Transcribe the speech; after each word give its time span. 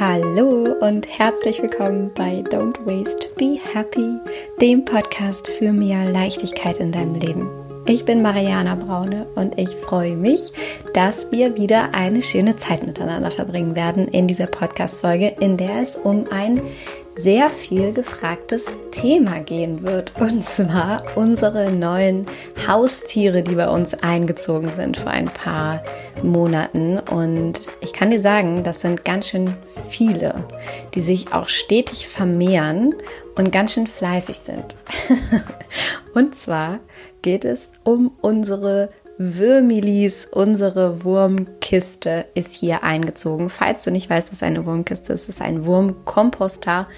Hallo 0.00 0.76
und 0.80 1.06
herzlich 1.06 1.60
willkommen 1.60 2.10
bei 2.14 2.42
Don't 2.48 2.86
Waste, 2.86 3.28
Be 3.36 3.58
Happy, 3.74 4.18
dem 4.58 4.86
Podcast 4.86 5.46
für 5.46 5.74
mehr 5.74 6.10
Leichtigkeit 6.10 6.78
in 6.78 6.90
deinem 6.90 7.16
Leben. 7.16 7.50
Ich 7.84 8.06
bin 8.06 8.22
Mariana 8.22 8.76
Braune 8.76 9.26
und 9.34 9.58
ich 9.58 9.68
freue 9.68 10.16
mich, 10.16 10.52
dass 10.94 11.30
wir 11.32 11.58
wieder 11.58 11.92
eine 11.92 12.22
schöne 12.22 12.56
Zeit 12.56 12.86
miteinander 12.86 13.30
verbringen 13.30 13.76
werden 13.76 14.08
in 14.08 14.26
dieser 14.26 14.46
Podcast-Folge, 14.46 15.36
in 15.38 15.58
der 15.58 15.82
es 15.82 15.96
um 15.96 16.24
ein 16.32 16.62
sehr 17.16 17.50
viel 17.50 17.92
gefragtes 17.92 18.74
Thema 18.92 19.40
gehen 19.40 19.82
wird. 19.82 20.14
Und 20.18 20.44
zwar 20.44 21.02
unsere 21.16 21.70
neuen 21.70 22.26
Haustiere, 22.66 23.42
die 23.42 23.54
bei 23.54 23.68
uns 23.68 23.94
eingezogen 23.94 24.70
sind 24.70 24.96
vor 24.96 25.10
ein 25.10 25.26
paar 25.26 25.82
Monaten. 26.22 26.98
Und 26.98 27.68
ich 27.80 27.92
kann 27.92 28.10
dir 28.10 28.20
sagen, 28.20 28.62
das 28.64 28.80
sind 28.80 29.04
ganz 29.04 29.28
schön 29.28 29.54
viele, 29.88 30.44
die 30.94 31.00
sich 31.00 31.32
auch 31.32 31.48
stetig 31.48 32.06
vermehren 32.08 32.94
und 33.36 33.52
ganz 33.52 33.74
schön 33.74 33.86
fleißig 33.86 34.38
sind. 34.38 34.76
und 36.14 36.36
zwar 36.36 36.80
geht 37.22 37.44
es 37.44 37.70
um 37.84 38.12
unsere 38.20 38.90
Würmilis, 39.22 40.26
unsere 40.32 41.04
Wurmkiste 41.04 42.24
ist 42.32 42.54
hier 42.54 42.82
eingezogen. 42.82 43.50
Falls 43.50 43.84
du 43.84 43.90
nicht 43.90 44.08
weißt, 44.08 44.32
was 44.32 44.42
eine 44.42 44.64
Wurmkiste 44.64 45.12
ist, 45.12 45.28
ist 45.28 45.42
ein 45.42 45.66
Wurmkomposter, 45.66 46.88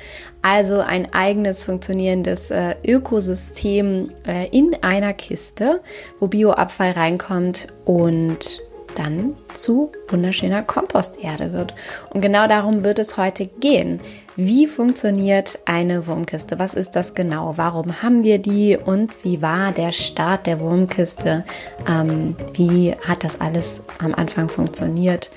also 0.40 0.78
ein 0.78 1.12
eigenes 1.12 1.64
funktionierendes 1.64 2.52
äh, 2.52 2.76
Ökosystem 2.86 4.10
äh, 4.24 4.46
in 4.56 4.76
einer 4.82 5.14
Kiste, 5.14 5.80
wo 6.20 6.28
Bioabfall 6.28 6.92
reinkommt 6.92 7.66
und 7.86 8.62
dann 8.94 9.34
zu 9.52 9.90
wunderschöner 10.06 10.62
Komposterde 10.62 11.52
wird. 11.52 11.74
Und 12.10 12.20
genau 12.20 12.46
darum 12.46 12.84
wird 12.84 13.00
es 13.00 13.16
heute 13.16 13.46
gehen. 13.46 14.00
Wie 14.36 14.66
funktioniert 14.66 15.58
eine 15.66 16.06
Wurmkiste? 16.06 16.58
Was 16.58 16.72
ist 16.72 16.96
das 16.96 17.12
genau? 17.12 17.52
Warum 17.56 18.02
haben 18.02 18.24
wir 18.24 18.38
die? 18.38 18.78
Und 18.82 19.12
wie 19.22 19.42
war 19.42 19.72
der 19.72 19.92
Start 19.92 20.46
der 20.46 20.58
Wurmkiste? 20.58 21.44
Ähm, 21.86 22.34
wie 22.54 22.94
hat 23.06 23.24
das 23.24 23.40
alles 23.42 23.82
am 23.98 24.14
Anfang 24.14 24.48
funktioniert? 24.48 25.30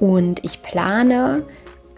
Und 0.00 0.44
ich 0.44 0.62
plane 0.62 1.44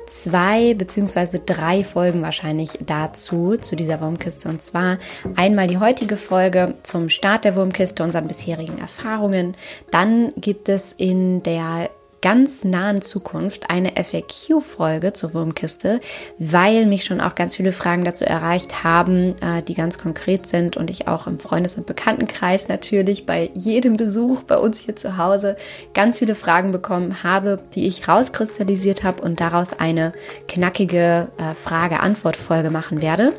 zwei 0.07 0.75
beziehungsweise 0.75 1.39
drei 1.39 1.85
Folgen 1.85 2.21
wahrscheinlich 2.21 2.79
dazu, 2.85 3.57
zu 3.57 3.75
dieser 3.75 4.01
Wurmkiste. 4.03 4.51
Und 4.51 4.63
zwar 4.63 4.99
einmal 5.37 5.69
die 5.69 5.79
heutige 5.79 6.17
Folge 6.17 6.75
zum 6.83 7.09
Start 7.09 7.47
der 7.47 7.57
Wurmkiste, 7.57 8.03
unseren 8.03 8.29
bisherigen 8.29 8.79
Erfahrungen. 8.79 9.57
Dann 9.91 10.33
gibt 10.37 10.69
es 10.69 10.93
in 10.93 11.43
der 11.43 11.89
ganz 12.23 12.65
nahen 12.65 13.03
Zukunft 13.03 13.69
eine 13.69 13.93
FAQ-Folge 14.03 15.13
zur 15.13 15.35
Wurmkiste, 15.35 16.01
weil 16.39 16.87
mich 16.87 17.05
schon 17.05 17.21
auch 17.21 17.35
ganz 17.35 17.57
viele 17.57 17.73
Fragen 17.73 18.05
dazu 18.05 18.25
erreicht 18.25 18.85
haben, 18.85 19.35
äh, 19.43 19.63
die 19.63 19.75
ganz 19.75 19.99
konkret 19.99 20.47
sind 20.47 20.77
und 20.77 20.89
ich 20.89 21.09
auch 21.09 21.27
im 21.27 21.39
Freundes- 21.39 21.77
und 21.77 21.87
Bekanntenkreis 21.87 22.69
natürlich 22.69 23.27
bei 23.27 23.51
jedem 23.55 23.97
Besuch 23.97 24.45
bei 24.45 24.57
uns 24.57 24.79
hier 24.79 24.97
zu 24.97 25.19
Hause 25.19 25.57
ganz 25.93 26.21
viele 26.21 26.35
Fragen 26.35 26.71
bekommen 26.71 27.23
habe, 27.23 27.59
die 27.75 27.87
ich 27.87 28.09
rauskristallisiert 28.09 29.03
habe 29.03 29.23
und 29.23 29.41
daraus 29.41 29.73
eine 29.79 30.15
knackige 30.49 31.29
äh, 31.37 31.55
Frage-Antwort-Folge 31.55 32.71
machen 32.71 33.03
werde. 33.03 33.33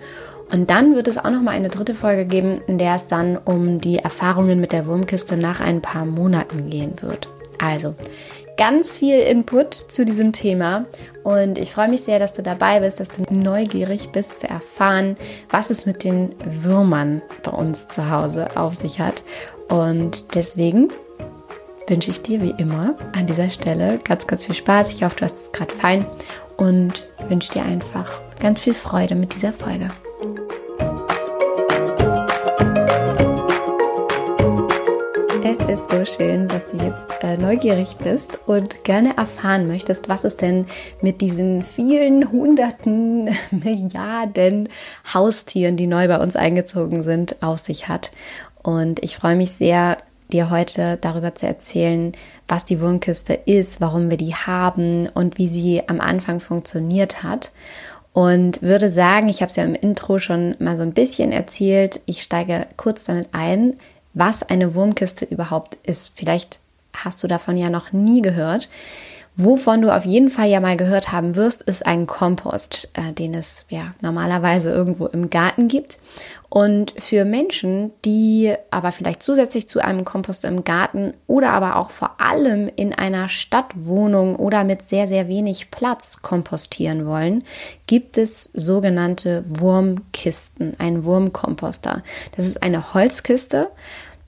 Und 0.51 0.69
dann 0.69 0.95
wird 0.95 1.07
es 1.07 1.17
auch 1.17 1.31
noch 1.31 1.41
mal 1.41 1.51
eine 1.51 1.69
dritte 1.69 1.95
Folge 1.95 2.25
geben, 2.25 2.61
in 2.67 2.77
der 2.77 2.95
es 2.95 3.07
dann 3.07 3.37
um 3.37 3.81
die 3.81 3.97
Erfahrungen 3.97 4.59
mit 4.59 4.71
der 4.71 4.85
Wurmkiste 4.85 5.37
nach 5.37 5.61
ein 5.61 5.81
paar 5.81 6.05
Monaten 6.05 6.69
gehen 6.69 6.93
wird. 7.01 7.29
Also, 7.57 7.95
ganz 8.57 8.97
viel 8.97 9.19
Input 9.19 9.85
zu 9.89 10.05
diesem 10.05 10.31
Thema 10.31 10.85
und 11.23 11.57
ich 11.57 11.71
freue 11.71 11.87
mich 11.87 12.01
sehr, 12.01 12.19
dass 12.19 12.33
du 12.33 12.43
dabei 12.43 12.81
bist, 12.81 12.99
dass 12.99 13.09
du 13.09 13.23
neugierig 13.29 14.11
bist 14.11 14.39
zu 14.39 14.49
erfahren, 14.49 15.15
was 15.49 15.69
es 15.69 15.85
mit 15.85 16.03
den 16.03 16.35
Würmern 16.45 17.21
bei 17.43 17.51
uns 17.51 17.87
zu 17.87 18.09
Hause 18.09 18.57
auf 18.57 18.73
sich 18.73 18.99
hat. 18.99 19.23
Und 19.69 20.35
deswegen 20.35 20.89
wünsche 21.87 22.11
ich 22.11 22.21
dir 22.21 22.41
wie 22.41 22.53
immer 22.57 22.95
an 23.17 23.27
dieser 23.27 23.49
Stelle 23.49 23.99
ganz, 24.03 24.27
ganz 24.27 24.45
viel 24.45 24.55
Spaß. 24.55 24.91
Ich 24.91 25.03
hoffe, 25.03 25.15
du 25.17 25.25
hast 25.25 25.41
es 25.41 25.51
gerade 25.51 25.73
fein 25.73 26.05
und 26.57 27.07
wünsche 27.29 27.53
dir 27.53 27.63
einfach 27.63 28.19
ganz 28.39 28.61
viel 28.61 28.73
Freude 28.73 29.15
mit 29.15 29.33
dieser 29.33 29.53
Folge. 29.53 29.87
Es 35.53 35.59
ist 35.59 35.91
so 35.91 36.03
schön, 36.03 36.47
dass 36.47 36.65
du 36.67 36.77
jetzt 36.77 37.09
äh, 37.21 37.37
neugierig 37.37 37.97
bist 37.97 38.39
und 38.47 38.83
gerne 38.83 39.15
erfahren 39.17 39.67
möchtest, 39.67 40.09
was 40.09 40.23
es 40.23 40.35
denn 40.35 40.65
mit 40.99 41.21
diesen 41.21 41.61
vielen 41.61 42.31
hunderten 42.31 43.25
Milliarden 43.51 44.67
Haustieren, 45.13 45.77
die 45.77 45.85
neu 45.85 46.07
bei 46.07 46.17
uns 46.17 46.35
eingezogen 46.35 47.03
sind, 47.03 47.43
auf 47.43 47.59
sich 47.59 47.87
hat. 47.87 48.11
Und 48.63 49.03
ich 49.03 49.15
freue 49.15 49.35
mich 49.35 49.51
sehr, 49.51 49.97
dir 50.31 50.49
heute 50.49 50.97
darüber 50.99 51.35
zu 51.35 51.45
erzählen, 51.45 52.13
was 52.47 52.65
die 52.65 52.81
Wurmkiste 52.81 53.35
ist, 53.35 53.79
warum 53.79 54.09
wir 54.09 54.17
die 54.17 54.33
haben 54.33 55.07
und 55.07 55.37
wie 55.37 55.47
sie 55.47 55.83
am 55.87 56.01
Anfang 56.01 56.39
funktioniert 56.39 57.21
hat. 57.21 57.51
Und 58.11 58.63
würde 58.63 58.89
sagen, 58.89 59.29
ich 59.29 59.41
habe 59.41 59.51
es 59.51 59.55
ja 59.55 59.63
im 59.63 59.75
Intro 59.75 60.17
schon 60.17 60.55
mal 60.57 60.77
so 60.77 60.83
ein 60.83 60.93
bisschen 60.93 61.31
erzählt, 61.31 62.01
ich 62.07 62.23
steige 62.23 62.65
kurz 62.75 63.03
damit 63.03 63.29
ein, 63.33 63.75
was 64.13 64.43
eine 64.43 64.75
Wurmkiste 64.75 65.25
überhaupt 65.25 65.77
ist. 65.83 66.13
Vielleicht 66.15 66.59
hast 66.95 67.23
du 67.23 67.27
davon 67.27 67.57
ja 67.57 67.69
noch 67.69 67.91
nie 67.91 68.21
gehört. 68.21 68.69
Wovon 69.35 69.81
du 69.81 69.89
auf 69.89 70.05
jeden 70.05 70.29
Fall 70.29 70.47
ja 70.47 70.59
mal 70.59 70.77
gehört 70.77 71.11
haben 71.11 71.35
wirst, 71.35 71.63
ist 71.63 71.87
ein 71.87 72.05
Kompost, 72.05 72.89
äh, 72.93 73.13
den 73.13 73.33
es 73.33 73.65
ja 73.67 73.95
normalerweise 73.99 74.71
irgendwo 74.71 75.07
im 75.07 75.31
Garten 75.31 75.67
gibt. 75.67 75.97
Und 76.49 76.93
für 76.99 77.25
Menschen, 77.25 77.89
die 78.05 78.53
aber 78.69 78.91
vielleicht 78.91 79.23
zusätzlich 79.23 79.67
zu 79.67 79.83
einem 79.83 80.05
Kompost 80.05 80.45
im 80.45 80.63
Garten 80.63 81.15
oder 81.25 81.49
aber 81.49 81.77
auch 81.77 81.89
vor 81.89 82.21
allem 82.21 82.69
in 82.75 82.93
einer 82.93 83.27
Stadtwohnung 83.27 84.35
oder 84.35 84.63
mit 84.63 84.83
sehr, 84.83 85.07
sehr 85.07 85.27
wenig 85.27 85.71
Platz 85.71 86.21
kompostieren 86.21 87.07
wollen, 87.07 87.43
gibt 87.87 88.19
es 88.19 88.51
sogenannte 88.53 89.43
Wurmkisten, 89.47 90.73
ein 90.77 91.05
Wurmkomposter. 91.05 92.03
Das 92.35 92.45
ist 92.45 92.61
eine 92.61 92.93
Holzkiste, 92.93 93.69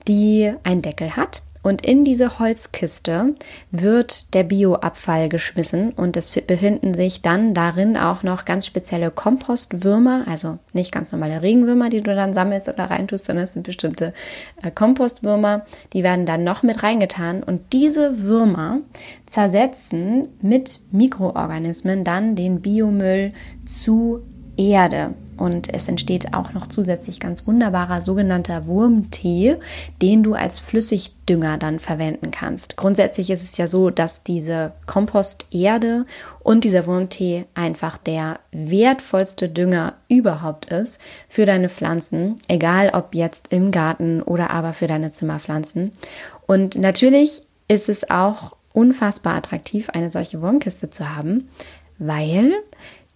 die 0.08 0.52
einen 0.64 0.82
Deckel 0.82 1.14
hat 1.14 1.42
und 1.66 1.84
in 1.84 2.04
diese 2.04 2.38
Holzkiste 2.38 3.34
wird 3.72 4.32
der 4.34 4.44
Bioabfall 4.44 5.28
geschmissen 5.28 5.90
und 5.90 6.16
es 6.16 6.30
befinden 6.30 6.94
sich 6.94 7.22
dann 7.22 7.54
darin 7.54 7.96
auch 7.96 8.22
noch 8.22 8.44
ganz 8.44 8.66
spezielle 8.66 9.10
Kompostwürmer, 9.10 10.26
also 10.28 10.58
nicht 10.74 10.92
ganz 10.92 11.10
normale 11.10 11.42
Regenwürmer, 11.42 11.88
die 11.88 12.02
du 12.02 12.14
dann 12.14 12.32
sammelst 12.34 12.68
oder 12.68 12.84
reintust, 12.84 13.24
sondern 13.24 13.42
es 13.42 13.54
sind 13.54 13.64
bestimmte 13.64 14.14
äh, 14.62 14.70
Kompostwürmer, 14.70 15.66
die 15.92 16.04
werden 16.04 16.24
dann 16.24 16.44
noch 16.44 16.62
mit 16.62 16.84
reingetan 16.84 17.42
und 17.42 17.72
diese 17.72 18.22
Würmer 18.22 18.78
zersetzen 19.26 20.28
mit 20.40 20.78
Mikroorganismen 20.92 22.04
dann 22.04 22.36
den 22.36 22.60
Biomüll 22.60 23.32
zu 23.66 24.22
Erde. 24.56 25.14
Und 25.36 25.72
es 25.72 25.88
entsteht 25.88 26.34
auch 26.34 26.52
noch 26.52 26.66
zusätzlich 26.66 27.20
ganz 27.20 27.46
wunderbarer 27.46 28.00
sogenannter 28.00 28.66
Wurmtee, 28.66 29.56
den 30.02 30.22
du 30.22 30.34
als 30.34 30.60
Flüssigdünger 30.60 31.58
dann 31.58 31.78
verwenden 31.78 32.30
kannst. 32.30 32.76
Grundsätzlich 32.76 33.30
ist 33.30 33.42
es 33.42 33.56
ja 33.56 33.66
so, 33.66 33.90
dass 33.90 34.22
diese 34.22 34.72
Komposterde 34.86 36.06
und 36.42 36.64
dieser 36.64 36.86
Wurmtee 36.86 37.44
einfach 37.54 37.98
der 37.98 38.40
wertvollste 38.52 39.48
Dünger 39.48 39.94
überhaupt 40.08 40.66
ist 40.66 41.00
für 41.28 41.46
deine 41.46 41.68
Pflanzen, 41.68 42.40
egal 42.48 42.90
ob 42.92 43.14
jetzt 43.14 43.52
im 43.52 43.70
Garten 43.70 44.22
oder 44.22 44.50
aber 44.50 44.72
für 44.72 44.86
deine 44.86 45.12
Zimmerpflanzen. 45.12 45.92
Und 46.46 46.76
natürlich 46.76 47.42
ist 47.68 47.88
es 47.88 48.10
auch 48.10 48.56
unfassbar 48.72 49.34
attraktiv, 49.34 49.90
eine 49.90 50.10
solche 50.10 50.40
Wurmkiste 50.42 50.90
zu 50.90 51.16
haben, 51.16 51.48
weil 51.98 52.52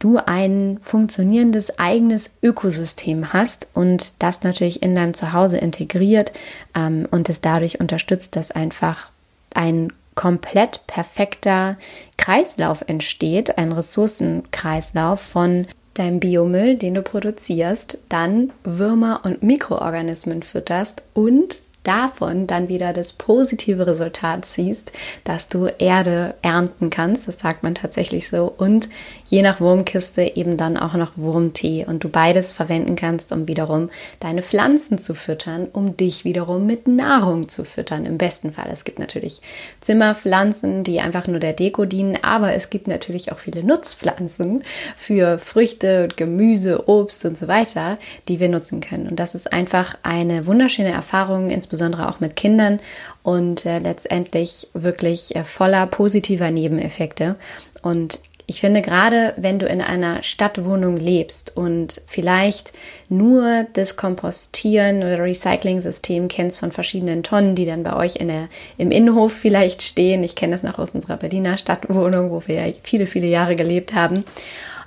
du 0.00 0.16
ein 0.16 0.78
funktionierendes 0.82 1.78
eigenes 1.78 2.34
Ökosystem 2.42 3.32
hast 3.32 3.68
und 3.74 4.14
das 4.18 4.42
natürlich 4.42 4.82
in 4.82 4.96
deinem 4.96 5.14
Zuhause 5.14 5.58
integriert 5.58 6.32
ähm, 6.74 7.06
und 7.12 7.28
es 7.28 7.40
dadurch 7.40 7.78
unterstützt, 7.78 8.34
dass 8.34 8.50
einfach 8.50 9.12
ein 9.54 9.92
komplett 10.16 10.86
perfekter 10.86 11.76
Kreislauf 12.16 12.82
entsteht, 12.86 13.56
ein 13.58 13.72
Ressourcenkreislauf 13.72 15.20
von 15.20 15.66
deinem 15.94 16.18
Biomüll, 16.18 16.76
den 16.76 16.94
du 16.94 17.02
produzierst, 17.02 17.98
dann 18.08 18.52
Würmer 18.64 19.20
und 19.24 19.42
Mikroorganismen 19.42 20.42
fütterst 20.42 21.02
und 21.14 21.62
davon 21.82 22.46
dann 22.46 22.68
wieder 22.68 22.92
das 22.92 23.12
positive 23.12 23.86
Resultat 23.86 24.44
siehst, 24.44 24.92
dass 25.24 25.48
du 25.48 25.66
Erde 25.78 26.34
ernten 26.42 26.90
kannst, 26.90 27.26
das 27.28 27.38
sagt 27.38 27.62
man 27.62 27.74
tatsächlich 27.74 28.28
so, 28.28 28.52
und 28.56 28.88
je 29.26 29.42
nach 29.42 29.60
Wurmkiste 29.60 30.36
eben 30.36 30.56
dann 30.56 30.76
auch 30.76 30.94
noch 30.94 31.12
Wurmtee 31.16 31.86
und 31.86 32.04
du 32.04 32.08
beides 32.08 32.52
verwenden 32.52 32.96
kannst, 32.96 33.32
um 33.32 33.48
wiederum 33.48 33.90
deine 34.18 34.42
Pflanzen 34.42 34.98
zu 34.98 35.14
füttern, 35.14 35.68
um 35.72 35.96
dich 35.96 36.24
wiederum 36.24 36.66
mit 36.66 36.86
Nahrung 36.88 37.48
zu 37.48 37.64
füttern. 37.64 38.06
Im 38.06 38.18
besten 38.18 38.52
Fall. 38.52 38.68
Es 38.70 38.84
gibt 38.84 38.98
natürlich 38.98 39.40
Zimmerpflanzen, 39.80 40.84
die 40.84 41.00
einfach 41.00 41.26
nur 41.26 41.38
der 41.38 41.52
Deko 41.52 41.84
dienen, 41.84 42.18
aber 42.22 42.54
es 42.54 42.70
gibt 42.70 42.88
natürlich 42.88 43.32
auch 43.32 43.38
viele 43.38 43.64
Nutzpflanzen 43.64 44.64
für 44.96 45.38
Früchte, 45.38 46.08
Gemüse, 46.14 46.88
Obst 46.88 47.24
und 47.24 47.38
so 47.38 47.48
weiter, 47.48 47.98
die 48.28 48.40
wir 48.40 48.48
nutzen 48.48 48.80
können. 48.80 49.08
Und 49.08 49.16
das 49.16 49.34
ist 49.34 49.52
einfach 49.52 49.96
eine 50.02 50.46
wunderschöne 50.46 50.90
Erfahrung, 50.90 51.50
insbesondere 51.70 52.08
auch 52.08 52.18
mit 52.18 52.34
Kindern 52.34 52.80
und 53.22 53.64
äh, 53.64 53.78
letztendlich 53.78 54.66
wirklich 54.74 55.36
äh, 55.36 55.44
voller 55.44 55.86
positiver 55.86 56.50
Nebeneffekte. 56.50 57.36
Und 57.82 58.18
ich 58.46 58.60
finde, 58.60 58.82
gerade 58.82 59.34
wenn 59.36 59.60
du 59.60 59.66
in 59.66 59.80
einer 59.80 60.24
Stadtwohnung 60.24 60.96
lebst 60.96 61.56
und 61.56 62.02
vielleicht 62.08 62.72
nur 63.08 63.66
das 63.74 63.96
Kompostieren 63.96 64.98
oder 65.04 65.22
Recycling-System 65.22 66.26
kennst 66.26 66.58
von 66.58 66.72
verschiedenen 66.72 67.22
Tonnen, 67.22 67.54
die 67.54 67.66
dann 67.66 67.84
bei 67.84 67.94
euch 67.94 68.16
in 68.16 68.26
der, 68.26 68.48
im 68.76 68.90
Innenhof 68.90 69.32
vielleicht 69.32 69.82
stehen. 69.82 70.24
Ich 70.24 70.34
kenne 70.34 70.54
das 70.54 70.64
noch 70.64 70.80
aus 70.80 70.90
unserer 70.90 71.18
Berliner 71.18 71.56
Stadtwohnung, 71.56 72.32
wo 72.32 72.42
wir 72.46 72.74
viele, 72.82 73.06
viele 73.06 73.28
Jahre 73.28 73.54
gelebt 73.54 73.94
haben. 73.94 74.24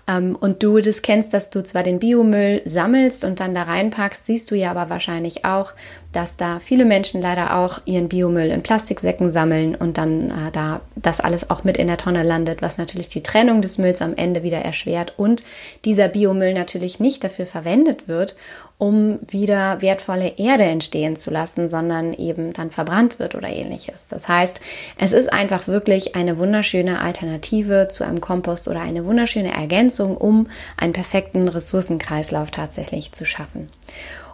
Ähm, 0.07 0.35
und 0.39 0.63
du 0.63 0.79
das 0.79 1.01
kennst, 1.01 1.33
dass 1.33 1.49
du 1.49 1.63
zwar 1.63 1.83
den 1.83 1.99
Biomüll 1.99 2.61
sammelst 2.65 3.23
und 3.23 3.39
dann 3.39 3.55
da 3.55 3.63
reinpackst, 3.63 4.25
siehst 4.25 4.51
du 4.51 4.55
ja 4.55 4.71
aber 4.71 4.89
wahrscheinlich 4.89 5.45
auch, 5.45 5.73
dass 6.13 6.37
da 6.37 6.59
viele 6.59 6.85
Menschen 6.85 7.21
leider 7.21 7.57
auch 7.57 7.81
ihren 7.85 8.07
Biomüll 8.07 8.49
in 8.51 8.63
Plastiksäcken 8.63 9.31
sammeln 9.31 9.75
und 9.75 9.97
dann 9.97 10.29
äh, 10.29 10.51
da 10.51 10.81
das 10.95 11.19
alles 11.19 11.49
auch 11.49 11.63
mit 11.63 11.77
in 11.77 11.87
der 11.87 11.97
Tonne 11.97 12.23
landet, 12.23 12.61
was 12.61 12.77
natürlich 12.77 13.09
die 13.09 13.23
Trennung 13.23 13.61
des 13.61 13.77
Mülls 13.77 14.01
am 14.01 14.15
Ende 14.15 14.43
wieder 14.43 14.59
erschwert 14.59 15.13
und 15.17 15.43
dieser 15.83 16.07
Biomüll 16.07 16.53
natürlich 16.53 16.99
nicht 16.99 17.23
dafür 17.23 17.45
verwendet 17.45 18.07
wird, 18.07 18.35
um 18.77 19.19
wieder 19.27 19.81
wertvolle 19.81 20.33
Erde 20.37 20.63
entstehen 20.63 21.15
zu 21.15 21.31
lassen, 21.31 21.69
sondern 21.69 22.13
eben 22.13 22.53
dann 22.53 22.69
verbrannt 22.69 23.17
wird 23.17 23.33
oder 23.33 23.49
ähnliches. 23.49 24.07
Das 24.09 24.27
heißt, 24.27 24.59
es 24.97 25.13
ist 25.13 25.31
einfach 25.31 25.67
wirklich 25.67 26.15
eine 26.15 26.37
wunderschöne 26.37 26.99
Alternative 26.99 27.87
zu 27.89 28.03
einem 28.03 28.19
Kompost 28.21 28.67
oder 28.67 28.81
eine 28.81 29.05
wunderschöne 29.05 29.53
Ergänzung, 29.53 30.17
um 30.17 30.47
einen 30.77 30.93
perfekten 30.93 31.47
Ressourcenkreislauf 31.47 32.51
tatsächlich 32.51 33.13
zu 33.13 33.25
schaffen. 33.25 33.69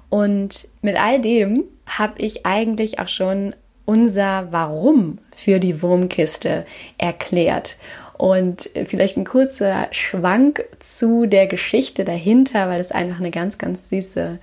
Und 0.10 0.68
mit 0.82 1.00
all 1.00 1.22
dem 1.22 1.64
habe 1.86 2.22
ich 2.22 2.46
eigentlich 2.46 3.00
auch 3.00 3.08
schon 3.08 3.54
unser 3.86 4.52
Warum 4.52 5.18
für 5.32 5.60
die 5.60 5.82
Wurmkiste 5.82 6.66
erklärt. 6.98 7.78
Und 8.18 8.70
vielleicht 8.86 9.18
ein 9.18 9.26
kurzer 9.26 9.88
Schwank 9.92 10.66
zu 10.80 11.26
der 11.26 11.48
Geschichte 11.48 12.04
dahinter, 12.04 12.68
weil 12.68 12.80
es 12.80 12.92
einfach 12.92 13.20
eine 13.20 13.32
ganz, 13.32 13.58
ganz 13.58 13.90
süße, 13.90 14.40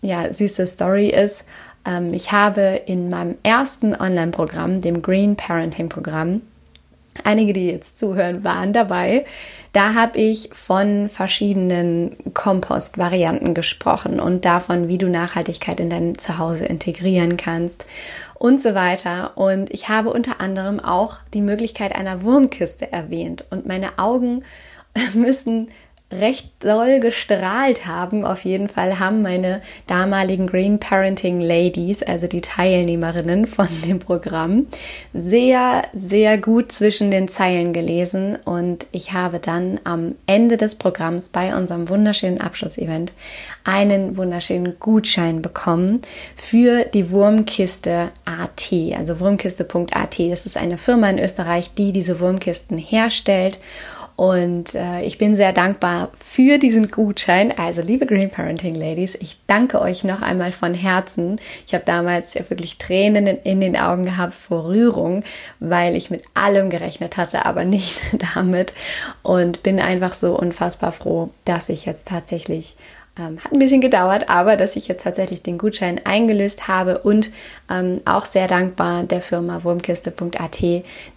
ja, 0.00 0.32
süße 0.32 0.66
Story 0.66 1.10
ist. 1.10 1.44
Ähm, 1.84 2.12
ich 2.12 2.32
habe 2.32 2.80
in 2.86 3.10
meinem 3.10 3.36
ersten 3.42 3.94
Online-Programm, 3.94 4.80
dem 4.80 5.02
Green 5.02 5.36
Parenting 5.36 5.88
Programm, 5.88 6.40
einige, 7.24 7.52
die 7.52 7.70
jetzt 7.70 7.98
zuhören, 7.98 8.44
waren 8.44 8.72
dabei. 8.72 9.24
Da 9.72 9.94
habe 9.94 10.18
ich 10.18 10.50
von 10.52 11.08
verschiedenen 11.08 12.16
Kompostvarianten 12.34 13.54
gesprochen 13.54 14.18
und 14.18 14.44
davon, 14.44 14.88
wie 14.88 14.98
du 14.98 15.08
Nachhaltigkeit 15.08 15.78
in 15.80 15.90
dein 15.90 16.18
Zuhause 16.18 16.66
integrieren 16.66 17.36
kannst 17.36 17.86
und 18.34 18.60
so 18.60 18.74
weiter. 18.74 19.36
Und 19.36 19.70
ich 19.70 19.88
habe 19.88 20.10
unter 20.10 20.40
anderem 20.40 20.80
auch 20.80 21.18
die 21.34 21.42
Möglichkeit 21.42 21.94
einer 21.94 22.22
Wurmkiste 22.22 22.90
erwähnt 22.90 23.44
und 23.50 23.66
meine 23.66 23.98
Augen 23.98 24.42
müssen 25.14 25.68
recht 26.10 26.50
doll 26.60 27.00
gestrahlt 27.00 27.86
haben. 27.86 28.24
Auf 28.24 28.44
jeden 28.44 28.70
Fall 28.70 28.98
haben 28.98 29.20
meine 29.20 29.60
damaligen 29.86 30.46
Green 30.46 30.80
Parenting 30.80 31.40
Ladies, 31.40 32.02
also 32.02 32.26
die 32.26 32.40
Teilnehmerinnen 32.40 33.46
von 33.46 33.68
dem 33.84 33.98
Programm, 33.98 34.66
sehr, 35.12 35.82
sehr 35.92 36.38
gut 36.38 36.72
zwischen 36.72 37.10
den 37.10 37.28
Zeilen 37.28 37.74
gelesen 37.74 38.38
und 38.44 38.86
ich 38.90 39.12
habe 39.12 39.38
dann 39.38 39.80
am 39.84 40.14
Ende 40.26 40.56
des 40.56 40.76
Programms 40.76 41.28
bei 41.28 41.54
unserem 41.54 41.90
wunderschönen 41.90 42.40
Abschlussevent 42.40 43.12
einen 43.64 44.16
wunderschönen 44.16 44.78
Gutschein 44.80 45.42
bekommen 45.42 46.00
für 46.34 46.84
die 46.84 47.10
Wurmkiste 47.10 48.10
AT, 48.24 48.72
also 48.96 49.20
wurmkiste.at. 49.20 50.18
Das 50.18 50.46
ist 50.46 50.56
eine 50.56 50.78
Firma 50.78 51.10
in 51.10 51.18
Österreich, 51.18 51.74
die 51.74 51.92
diese 51.92 52.18
Wurmkisten 52.18 52.78
herstellt 52.78 53.60
und 54.18 54.74
äh, 54.74 55.02
ich 55.02 55.16
bin 55.16 55.36
sehr 55.36 55.52
dankbar 55.52 56.10
für 56.18 56.58
diesen 56.58 56.90
Gutschein. 56.90 57.56
Also, 57.56 57.82
liebe 57.82 58.04
Green 58.04 58.30
Parenting 58.30 58.74
Ladies, 58.74 59.14
ich 59.14 59.36
danke 59.46 59.80
euch 59.80 60.02
noch 60.02 60.22
einmal 60.22 60.50
von 60.50 60.74
Herzen. 60.74 61.40
Ich 61.68 61.72
habe 61.72 61.84
damals 61.84 62.34
ja 62.34 62.40
wirklich 62.50 62.78
Tränen 62.78 63.28
in, 63.28 63.36
in 63.44 63.60
den 63.60 63.76
Augen 63.76 64.02
gehabt 64.02 64.34
vor 64.34 64.70
Rührung, 64.70 65.22
weil 65.60 65.94
ich 65.94 66.10
mit 66.10 66.24
allem 66.34 66.68
gerechnet 66.68 67.16
hatte, 67.16 67.46
aber 67.46 67.64
nicht 67.64 68.00
damit. 68.34 68.72
Und 69.22 69.62
bin 69.62 69.78
einfach 69.78 70.14
so 70.14 70.36
unfassbar 70.36 70.90
froh, 70.90 71.30
dass 71.44 71.68
ich 71.68 71.86
jetzt 71.86 72.08
tatsächlich 72.08 72.76
ähm, 73.18 73.38
hat 73.42 73.52
ein 73.52 73.58
bisschen 73.58 73.80
gedauert, 73.80 74.28
aber 74.28 74.56
dass 74.56 74.76
ich 74.76 74.88
jetzt 74.88 75.02
tatsächlich 75.02 75.42
den 75.42 75.58
Gutschein 75.58 76.00
eingelöst 76.04 76.68
habe 76.68 76.98
und 76.98 77.30
ähm, 77.70 78.00
auch 78.04 78.24
sehr 78.24 78.46
dankbar 78.46 79.02
der 79.02 79.20
Firma 79.20 79.64
wurmkiste.at, 79.64 80.60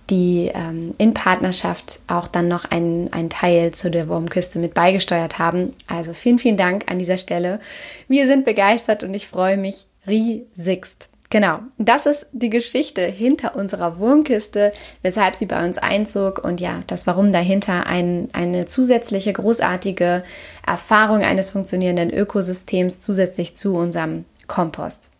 die 0.09 0.51
ähm, 0.53 0.93
in 0.97 1.13
Partnerschaft 1.13 1.99
auch 2.07 2.27
dann 2.27 2.47
noch 2.47 2.65
einen, 2.65 3.13
einen 3.13 3.29
Teil 3.29 3.71
zu 3.71 3.91
der 3.91 4.07
Wurmkiste 4.07 4.59
mit 4.59 4.73
beigesteuert 4.73 5.39
haben. 5.39 5.73
Also 5.87 6.13
vielen, 6.13 6.39
vielen 6.39 6.57
Dank 6.57 6.89
an 6.91 6.99
dieser 6.99 7.17
Stelle. 7.17 7.59
Wir 8.07 8.25
sind 8.25 8.45
begeistert 8.45 9.03
und 9.03 9.13
ich 9.13 9.27
freue 9.27 9.57
mich 9.57 9.85
riesigst. 10.07 11.10
Genau, 11.31 11.59
das 11.77 12.07
ist 12.07 12.27
die 12.33 12.49
Geschichte 12.49 13.03
hinter 13.03 13.55
unserer 13.55 13.97
Wurmkiste, 13.99 14.73
weshalb 15.01 15.37
sie 15.37 15.45
bei 15.45 15.65
uns 15.65 15.77
einzog 15.77 16.43
und 16.43 16.59
ja, 16.59 16.83
das 16.87 17.07
Warum 17.07 17.31
dahinter 17.31 17.87
ein, 17.87 18.27
eine 18.33 18.65
zusätzliche 18.65 19.31
großartige 19.31 20.23
Erfahrung 20.67 21.21
eines 21.23 21.51
funktionierenden 21.51 22.11
Ökosystems 22.11 22.99
zusätzlich 22.99 23.55
zu 23.55 23.75
unserem 23.75 24.25
Kompost. 24.47 25.11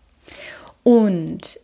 Und 0.84 1.62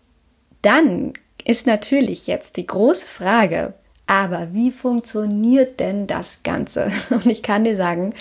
dann 0.62 1.12
ist 1.44 1.68
natürlich 1.68 2.26
jetzt 2.28 2.56
die 2.56 2.68
große 2.68 3.06
Frage, 3.06 3.74
aber 4.06 4.54
wie 4.54 4.72
funktioniert 4.72 5.82
denn 5.82 6.08
das 6.08 6.42
Ganze? 6.44 6.90
Und 7.10 7.26
ich 7.26 7.44
kann 7.44 7.66
dir 7.66 7.76
sagen, 7.76 8.14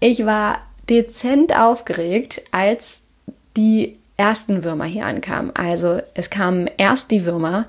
ich 0.00 0.26
war 0.26 0.58
dezent 0.88 1.56
aufgeregt, 1.56 2.42
als 2.50 3.02
die 3.56 3.96
ersten 4.18 4.64
Würmer 4.64 4.84
hier 4.84 5.06
ankamen. 5.06 5.54
Also 5.54 6.02
es 6.14 6.28
kamen 6.28 6.68
erst 6.76 7.10
die 7.10 7.24
Würmer 7.24 7.66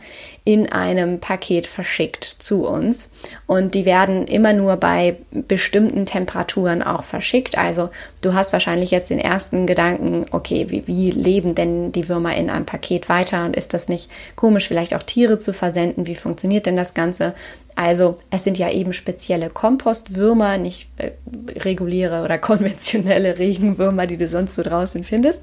in 0.49 0.67
einem 0.67 1.19
Paket 1.19 1.67
verschickt 1.67 2.23
zu 2.23 2.65
uns 2.65 3.11
und 3.45 3.75
die 3.75 3.85
werden 3.85 4.25
immer 4.25 4.51
nur 4.51 4.77
bei 4.77 5.17
bestimmten 5.31 6.07
Temperaturen 6.07 6.81
auch 6.81 7.03
verschickt. 7.03 7.55
Also 7.55 7.91
du 8.21 8.33
hast 8.33 8.51
wahrscheinlich 8.51 8.89
jetzt 8.89 9.11
den 9.11 9.19
ersten 9.19 9.67
Gedanken, 9.67 10.25
okay, 10.31 10.65
wie, 10.69 10.87
wie 10.87 11.11
leben 11.11 11.53
denn 11.53 11.91
die 11.91 12.09
Würmer 12.09 12.35
in 12.35 12.49
einem 12.49 12.65
Paket 12.65 13.09
weiter 13.09 13.45
und 13.45 13.55
ist 13.55 13.75
das 13.75 13.89
nicht 13.89 14.09
komisch, 14.35 14.67
vielleicht 14.67 14.95
auch 14.95 15.03
Tiere 15.03 15.37
zu 15.37 15.53
versenden? 15.53 16.07
Wie 16.07 16.15
funktioniert 16.15 16.65
denn 16.65 16.75
das 16.75 16.95
Ganze? 16.95 17.35
Also 17.75 18.17
es 18.29 18.43
sind 18.43 18.57
ja 18.57 18.69
eben 18.71 18.91
spezielle 18.91 19.49
Kompostwürmer, 19.49 20.57
nicht 20.57 20.89
äh, 20.97 21.11
reguläre 21.59 22.25
oder 22.25 22.37
konventionelle 22.37 23.37
Regenwürmer, 23.39 24.05
die 24.05 24.17
du 24.17 24.27
sonst 24.27 24.55
so 24.55 24.63
draußen 24.63 25.03
findest. 25.05 25.41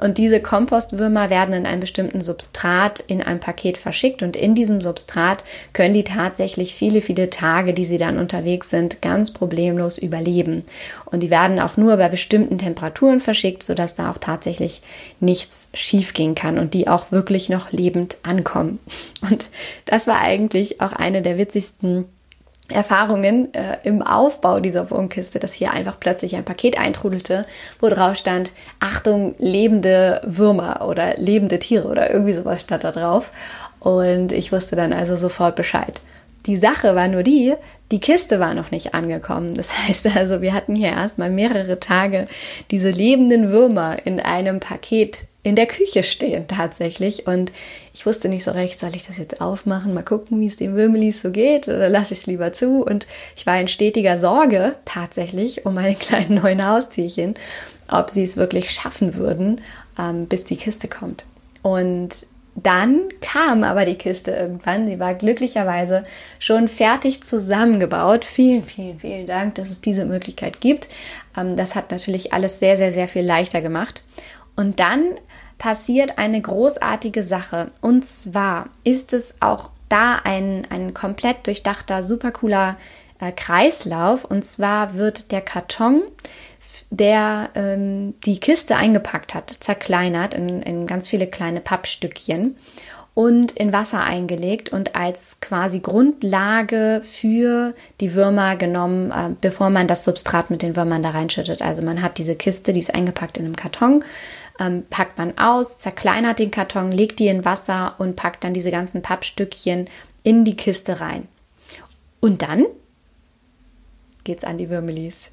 Und 0.00 0.18
diese 0.18 0.40
Kompostwürmer 0.40 1.30
werden 1.30 1.54
in 1.54 1.66
einem 1.66 1.80
bestimmten 1.80 2.20
Substrat 2.20 3.00
in 3.00 3.22
ein 3.22 3.40
Paket 3.40 3.78
verschickt 3.78 4.22
und 4.22 4.36
in 4.40 4.54
diesem 4.54 4.80
Substrat 4.80 5.44
können 5.72 5.94
die 5.94 6.04
tatsächlich 6.04 6.74
viele, 6.74 7.00
viele 7.00 7.30
Tage, 7.30 7.74
die 7.74 7.84
sie 7.84 7.98
dann 7.98 8.18
unterwegs 8.18 8.70
sind, 8.70 9.02
ganz 9.02 9.32
problemlos 9.32 9.98
überleben. 9.98 10.64
Und 11.06 11.20
die 11.20 11.30
werden 11.30 11.60
auch 11.60 11.76
nur 11.76 11.96
bei 11.96 12.08
bestimmten 12.08 12.58
Temperaturen 12.58 13.20
verschickt, 13.20 13.62
sodass 13.62 13.94
da 13.94 14.10
auch 14.10 14.18
tatsächlich 14.18 14.82
nichts 15.20 15.68
schiefgehen 15.74 16.34
kann 16.34 16.58
und 16.58 16.74
die 16.74 16.88
auch 16.88 17.12
wirklich 17.12 17.48
noch 17.48 17.72
lebend 17.72 18.16
ankommen. 18.22 18.78
Und 19.30 19.50
das 19.84 20.06
war 20.06 20.20
eigentlich 20.20 20.80
auch 20.80 20.92
eine 20.92 21.20
der 21.20 21.36
witzigsten 21.36 22.06
Erfahrungen 22.70 23.52
äh, 23.54 23.78
im 23.82 24.02
Aufbau 24.02 24.60
dieser 24.60 24.90
Wurmkiste, 24.90 25.38
dass 25.38 25.52
hier 25.52 25.72
einfach 25.72 25.98
plötzlich 25.98 26.36
ein 26.36 26.44
Paket 26.44 26.78
eintrudelte, 26.78 27.46
wo 27.80 27.88
drauf 27.88 28.16
stand, 28.16 28.52
Achtung, 28.78 29.34
lebende 29.38 30.20
Würmer 30.24 30.86
oder 30.88 31.16
lebende 31.16 31.58
Tiere 31.58 31.88
oder 31.88 32.10
irgendwie 32.10 32.32
sowas 32.32 32.62
stand 32.62 32.84
da 32.84 32.92
drauf. 32.92 33.30
Und 33.80 34.32
ich 34.32 34.52
wusste 34.52 34.76
dann 34.76 34.92
also 34.92 35.16
sofort 35.16 35.56
Bescheid. 35.56 36.00
Die 36.46 36.56
Sache 36.56 36.94
war 36.94 37.08
nur 37.08 37.22
die, 37.22 37.54
die 37.90 38.00
Kiste 38.00 38.40
war 38.40 38.54
noch 38.54 38.70
nicht 38.70 38.94
angekommen. 38.94 39.54
Das 39.54 39.76
heißt 39.88 40.06
also, 40.14 40.42
wir 40.42 40.54
hatten 40.54 40.76
hier 40.76 40.88
erstmal 40.88 41.30
mehrere 41.30 41.80
Tage 41.80 42.28
diese 42.70 42.90
lebenden 42.90 43.50
Würmer 43.50 43.96
in 44.04 44.20
einem 44.20 44.60
Paket 44.60 45.26
in 45.42 45.56
der 45.56 45.66
Küche 45.66 46.02
stehen 46.02 46.46
tatsächlich. 46.48 47.26
Und 47.26 47.50
ich 47.94 48.04
wusste 48.04 48.28
nicht 48.28 48.44
so 48.44 48.50
recht, 48.50 48.78
soll 48.78 48.94
ich 48.94 49.06
das 49.06 49.16
jetzt 49.16 49.40
aufmachen, 49.40 49.94
mal 49.94 50.02
gucken, 50.02 50.40
wie 50.40 50.46
es 50.46 50.56
den 50.56 50.76
Würmelis 50.76 51.22
so 51.22 51.30
geht 51.30 51.66
oder 51.68 51.88
lasse 51.88 52.12
ich 52.12 52.20
es 52.20 52.26
lieber 52.26 52.52
zu. 52.52 52.84
Und 52.84 53.06
ich 53.36 53.46
war 53.46 53.58
in 53.58 53.68
stetiger 53.68 54.18
Sorge 54.18 54.76
tatsächlich 54.84 55.64
um 55.64 55.74
meine 55.74 55.94
kleinen 55.96 56.34
neuen 56.42 56.66
Haustierchen, 56.66 57.34
ob 57.90 58.10
sie 58.10 58.22
es 58.22 58.36
wirklich 58.36 58.70
schaffen 58.70 59.16
würden, 59.16 59.62
ähm, 59.98 60.26
bis 60.26 60.44
die 60.44 60.56
Kiste 60.56 60.88
kommt. 60.88 61.24
Und 61.62 62.26
dann 62.62 63.08
kam 63.20 63.64
aber 63.64 63.84
die 63.84 63.96
Kiste 63.96 64.32
irgendwann. 64.32 64.86
Sie 64.86 64.98
war 64.98 65.14
glücklicherweise 65.14 66.04
schon 66.38 66.68
fertig 66.68 67.22
zusammengebaut. 67.22 68.24
Vielen, 68.24 68.62
vielen, 68.62 68.98
vielen 69.00 69.26
Dank, 69.26 69.54
dass 69.56 69.70
es 69.70 69.80
diese 69.80 70.04
Möglichkeit 70.04 70.60
gibt. 70.60 70.88
Ähm, 71.36 71.56
das 71.56 71.74
hat 71.74 71.90
natürlich 71.90 72.32
alles 72.32 72.58
sehr, 72.58 72.76
sehr, 72.76 72.92
sehr 72.92 73.08
viel 73.08 73.24
leichter 73.24 73.60
gemacht. 73.60 74.02
Und 74.56 74.80
dann 74.80 75.04
passiert 75.58 76.18
eine 76.18 76.40
großartige 76.40 77.22
Sache. 77.22 77.70
Und 77.80 78.06
zwar 78.06 78.68
ist 78.84 79.12
es 79.12 79.36
auch 79.40 79.70
da 79.88 80.16
ein, 80.24 80.66
ein 80.70 80.94
komplett 80.94 81.46
durchdachter, 81.46 82.02
super 82.02 82.32
cooler 82.32 82.76
äh, 83.20 83.32
Kreislauf. 83.32 84.24
Und 84.24 84.44
zwar 84.44 84.94
wird 84.94 85.32
der 85.32 85.42
Karton, 85.42 86.02
der 86.90 87.50
ähm, 87.54 88.14
die 88.24 88.40
Kiste 88.40 88.76
eingepackt 88.76 89.34
hat, 89.34 89.50
zerkleinert 89.60 90.34
in, 90.34 90.62
in 90.62 90.86
ganz 90.86 91.08
viele 91.08 91.26
kleine 91.26 91.60
Pappstückchen 91.60 92.56
und 93.14 93.52
in 93.52 93.72
Wasser 93.72 94.02
eingelegt 94.02 94.70
und 94.70 94.96
als 94.96 95.40
quasi 95.40 95.80
Grundlage 95.80 97.00
für 97.04 97.74
die 98.00 98.14
Würmer 98.14 98.56
genommen, 98.56 99.10
äh, 99.10 99.34
bevor 99.40 99.70
man 99.70 99.86
das 99.86 100.04
Substrat 100.04 100.50
mit 100.50 100.62
den 100.62 100.76
Würmern 100.76 101.02
da 101.02 101.10
reinschüttet. 101.10 101.62
Also 101.62 101.82
man 101.82 102.02
hat 102.02 102.18
diese 102.18 102.34
Kiste, 102.34 102.72
die 102.72 102.80
ist 102.80 102.94
eingepackt 102.94 103.38
in 103.38 103.44
einem 103.44 103.56
Karton 103.56 104.04
ähm, 104.60 104.84
packt 104.90 105.18
man 105.18 105.36
aus, 105.38 105.78
zerkleinert 105.78 106.38
den 106.38 106.50
Karton, 106.50 106.92
legt 106.92 107.18
die 107.18 107.28
in 107.28 107.44
Wasser 107.44 107.94
und 107.98 108.14
packt 108.14 108.44
dann 108.44 108.54
diese 108.54 108.70
ganzen 108.70 109.02
Pappstückchen 109.02 109.88
in 110.22 110.44
die 110.44 110.56
Kiste 110.56 111.00
rein. 111.00 111.26
Und 112.20 112.42
dann 112.42 112.66
geht's 114.22 114.44
an 114.44 114.58
die 114.58 114.68
Würmelis. 114.68 115.32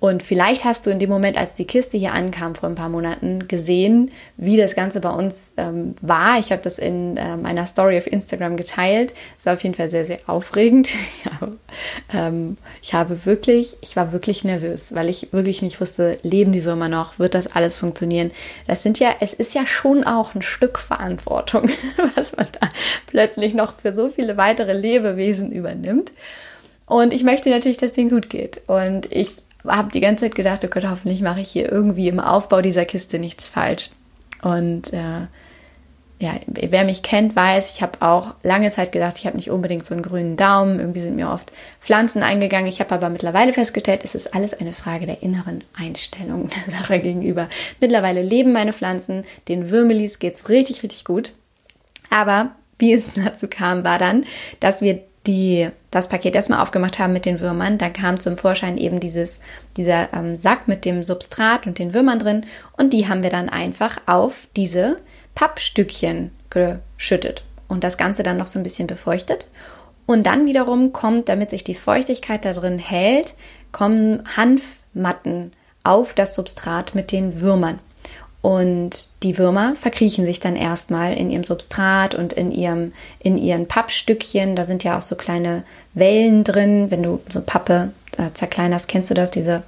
Und 0.00 0.22
vielleicht 0.22 0.64
hast 0.64 0.86
du 0.86 0.90
in 0.90 1.00
dem 1.00 1.10
Moment, 1.10 1.36
als 1.36 1.54
die 1.54 1.64
Kiste 1.64 1.98
hier 1.98 2.12
ankam 2.12 2.54
vor 2.54 2.68
ein 2.68 2.76
paar 2.76 2.88
Monaten, 2.88 3.48
gesehen, 3.48 4.12
wie 4.36 4.56
das 4.56 4.76
Ganze 4.76 5.00
bei 5.00 5.10
uns 5.10 5.54
ähm, 5.56 5.96
war. 6.00 6.38
Ich 6.38 6.52
habe 6.52 6.62
das 6.62 6.78
in 6.78 7.16
äh, 7.16 7.36
meiner 7.36 7.66
Story 7.66 7.98
auf 7.98 8.06
Instagram 8.06 8.56
geteilt. 8.56 9.12
Es 9.36 9.46
war 9.46 9.54
auf 9.54 9.62
jeden 9.62 9.74
Fall 9.74 9.90
sehr, 9.90 10.04
sehr 10.04 10.20
aufregend. 10.28 10.90
ja, 11.24 12.28
ähm, 12.28 12.58
ich 12.80 12.94
habe 12.94 13.26
wirklich, 13.26 13.76
ich 13.80 13.96
war 13.96 14.12
wirklich 14.12 14.44
nervös, 14.44 14.94
weil 14.94 15.08
ich 15.08 15.32
wirklich 15.32 15.62
nicht 15.62 15.80
wusste, 15.80 16.18
leben 16.22 16.52
die 16.52 16.64
Würmer 16.64 16.88
noch? 16.88 17.18
Wird 17.18 17.34
das 17.34 17.48
alles 17.48 17.76
funktionieren? 17.76 18.30
Das 18.68 18.84
sind 18.84 19.00
ja, 19.00 19.10
es 19.18 19.34
ist 19.34 19.54
ja 19.54 19.66
schon 19.66 20.04
auch 20.04 20.34
ein 20.34 20.42
Stück 20.42 20.78
Verantwortung, 20.78 21.70
was 22.14 22.36
man 22.36 22.46
da 22.60 22.68
plötzlich 23.06 23.52
noch 23.52 23.80
für 23.80 23.92
so 23.92 24.08
viele 24.08 24.36
weitere 24.36 24.74
Lebewesen 24.74 25.50
übernimmt. 25.50 26.12
Und 26.86 27.12
ich 27.12 27.24
möchte 27.24 27.50
natürlich, 27.50 27.76
dass 27.78 27.92
denen 27.92 28.10
gut 28.10 28.30
geht. 28.30 28.62
Und 28.66 29.12
ich 29.12 29.42
habe 29.68 29.92
die 29.92 30.00
ganze 30.00 30.24
Zeit 30.24 30.34
gedacht, 30.34 30.64
oh 30.64 30.68
Gott, 30.68 30.88
hoffentlich 30.88 31.22
mache 31.22 31.40
ich 31.40 31.50
hier 31.50 31.70
irgendwie 31.70 32.08
im 32.08 32.20
Aufbau 32.20 32.60
dieser 32.60 32.84
Kiste 32.84 33.18
nichts 33.18 33.48
falsch. 33.48 33.90
Und 34.42 34.92
äh, 34.92 35.26
ja, 36.20 36.34
wer 36.46 36.84
mich 36.84 37.02
kennt, 37.02 37.36
weiß, 37.36 37.74
ich 37.74 37.82
habe 37.82 38.02
auch 38.02 38.34
lange 38.42 38.72
Zeit 38.72 38.90
gedacht, 38.90 39.18
ich 39.18 39.26
habe 39.26 39.36
nicht 39.36 39.50
unbedingt 39.50 39.86
so 39.86 39.94
einen 39.94 40.02
grünen 40.02 40.36
Daumen. 40.36 40.80
Irgendwie 40.80 41.00
sind 41.00 41.14
mir 41.14 41.30
oft 41.30 41.52
Pflanzen 41.80 42.24
eingegangen. 42.24 42.68
Ich 42.68 42.80
habe 42.80 42.92
aber 42.92 43.08
mittlerweile 43.08 43.52
festgestellt, 43.52 44.00
es 44.02 44.16
ist 44.16 44.34
alles 44.34 44.52
eine 44.52 44.72
Frage 44.72 45.06
der 45.06 45.22
inneren 45.22 45.62
Einstellung 45.78 46.48
der 46.48 46.72
Sache 46.78 46.98
gegenüber. 46.98 47.48
Mittlerweile 47.80 48.22
leben 48.22 48.52
meine 48.52 48.72
Pflanzen, 48.72 49.24
den 49.46 49.70
Würmelis 49.70 50.18
geht's 50.18 50.48
richtig, 50.48 50.82
richtig 50.82 51.04
gut. 51.04 51.32
Aber 52.10 52.50
wie 52.80 52.92
es 52.92 53.08
dazu 53.14 53.46
kam, 53.46 53.84
war 53.84 53.98
dann, 53.98 54.24
dass 54.58 54.82
wir 54.82 55.00
die 55.28 55.68
das 55.90 56.08
Paket 56.08 56.34
erstmal 56.34 56.60
aufgemacht 56.60 56.98
haben 56.98 57.12
mit 57.12 57.26
den 57.26 57.38
Würmern, 57.38 57.78
dann 57.78 57.92
kam 57.92 58.18
zum 58.18 58.38
Vorschein 58.38 58.78
eben 58.78 58.98
dieses, 58.98 59.40
dieser 59.76 60.12
ähm, 60.12 60.34
Sack 60.34 60.66
mit 60.66 60.84
dem 60.84 61.04
Substrat 61.04 61.66
und 61.66 61.78
den 61.78 61.94
Würmern 61.94 62.18
drin 62.18 62.46
und 62.76 62.92
die 62.92 63.08
haben 63.08 63.22
wir 63.22 63.30
dann 63.30 63.48
einfach 63.48 63.98
auf 64.06 64.48
diese 64.56 64.96
Pappstückchen 65.34 66.32
geschüttet 66.50 67.44
und 67.68 67.84
das 67.84 67.98
Ganze 67.98 68.22
dann 68.22 68.38
noch 68.38 68.46
so 68.48 68.58
ein 68.58 68.64
bisschen 68.64 68.88
befeuchtet. 68.88 69.46
Und 70.06 70.26
dann 70.26 70.46
wiederum 70.46 70.94
kommt, 70.94 71.28
damit 71.28 71.50
sich 71.50 71.64
die 71.64 71.74
Feuchtigkeit 71.74 72.46
da 72.46 72.54
drin 72.54 72.78
hält, 72.78 73.34
kommen 73.70 74.24
Hanfmatten 74.36 75.52
auf 75.84 76.14
das 76.14 76.34
Substrat 76.34 76.94
mit 76.94 77.12
den 77.12 77.42
Würmern. 77.42 77.78
Und 78.48 79.10
die 79.24 79.36
Würmer 79.36 79.74
verkriechen 79.76 80.24
sich 80.24 80.40
dann 80.40 80.56
erstmal 80.56 81.12
in 81.12 81.30
ihrem 81.30 81.44
Substrat 81.44 82.14
und 82.14 82.32
in, 82.32 82.50
ihrem, 82.50 82.94
in 83.18 83.36
ihren 83.36 83.68
Pappstückchen. 83.68 84.56
Da 84.56 84.64
sind 84.64 84.84
ja 84.84 84.96
auch 84.96 85.02
so 85.02 85.16
kleine 85.16 85.64
Wellen 85.92 86.44
drin. 86.44 86.90
Wenn 86.90 87.02
du 87.02 87.20
so 87.28 87.42
Pappe 87.42 87.92
äh, 88.16 88.32
zerkleinerst, 88.32 88.88
kennst 88.88 89.10
du 89.10 89.14
das? 89.14 89.30
Diese, 89.30 89.64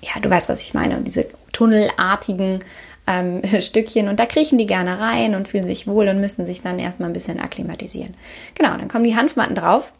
ja, 0.00 0.20
du 0.20 0.28
weißt, 0.28 0.48
was 0.48 0.60
ich 0.60 0.74
meine, 0.74 1.02
diese 1.02 1.26
tunnelartigen 1.52 2.64
ähm, 3.06 3.42
Stückchen. 3.60 4.08
Und 4.08 4.18
da 4.18 4.26
kriechen 4.26 4.58
die 4.58 4.66
gerne 4.66 4.98
rein 4.98 5.36
und 5.36 5.46
fühlen 5.46 5.64
sich 5.64 5.86
wohl 5.86 6.08
und 6.08 6.20
müssen 6.20 6.46
sich 6.46 6.62
dann 6.62 6.80
erstmal 6.80 7.10
ein 7.10 7.12
bisschen 7.14 7.38
akklimatisieren. 7.38 8.14
Genau, 8.56 8.76
dann 8.76 8.88
kommen 8.88 9.04
die 9.04 9.14
Hanfmatten 9.14 9.54
drauf. 9.54 9.92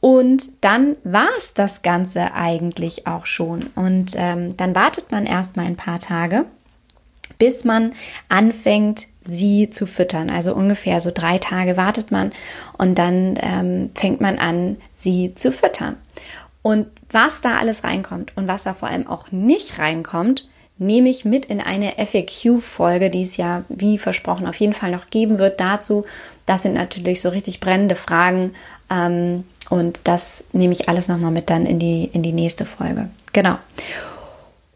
Und 0.00 0.50
dann 0.62 0.96
war 1.04 1.28
es 1.38 1.54
das 1.54 1.82
Ganze 1.82 2.34
eigentlich 2.34 3.06
auch 3.06 3.24
schon. 3.24 3.70
Und 3.76 4.14
ähm, 4.16 4.56
dann 4.56 4.74
wartet 4.74 5.12
man 5.12 5.26
erstmal 5.26 5.66
ein 5.66 5.76
paar 5.76 6.00
Tage 6.00 6.46
bis 7.38 7.64
man 7.64 7.92
anfängt, 8.28 9.06
sie 9.24 9.70
zu 9.70 9.86
füttern. 9.86 10.30
Also 10.30 10.54
ungefähr 10.54 11.00
so 11.00 11.10
drei 11.12 11.38
Tage 11.38 11.76
wartet 11.76 12.10
man 12.10 12.32
und 12.78 12.98
dann 12.98 13.38
ähm, 13.40 13.90
fängt 13.94 14.20
man 14.20 14.38
an, 14.38 14.76
sie 14.94 15.34
zu 15.34 15.52
füttern. 15.52 15.96
Und 16.62 16.86
was 17.10 17.40
da 17.40 17.56
alles 17.56 17.84
reinkommt 17.84 18.32
und 18.36 18.48
was 18.48 18.62
da 18.64 18.74
vor 18.74 18.88
allem 18.88 19.06
auch 19.06 19.32
nicht 19.32 19.78
reinkommt, 19.78 20.48
nehme 20.78 21.08
ich 21.08 21.24
mit 21.24 21.44
in 21.46 21.60
eine 21.60 21.94
FAQ-Folge, 21.98 23.10
die 23.10 23.22
es 23.22 23.36
ja, 23.36 23.64
wie 23.68 23.98
versprochen, 23.98 24.46
auf 24.46 24.56
jeden 24.56 24.72
Fall 24.72 24.90
noch 24.90 25.08
geben 25.08 25.38
wird 25.38 25.60
dazu. 25.60 26.04
Das 26.46 26.62
sind 26.62 26.74
natürlich 26.74 27.20
so 27.20 27.28
richtig 27.28 27.60
brennende 27.60 27.94
Fragen. 27.94 28.54
Ähm, 28.90 29.44
und 29.70 30.00
das 30.04 30.44
nehme 30.52 30.72
ich 30.72 30.88
alles 30.88 31.08
nochmal 31.08 31.30
mit 31.30 31.50
dann 31.50 31.66
in 31.66 31.78
die, 31.78 32.10
in 32.12 32.22
die 32.22 32.32
nächste 32.32 32.66
Folge. 32.66 33.08
Genau. 33.32 33.56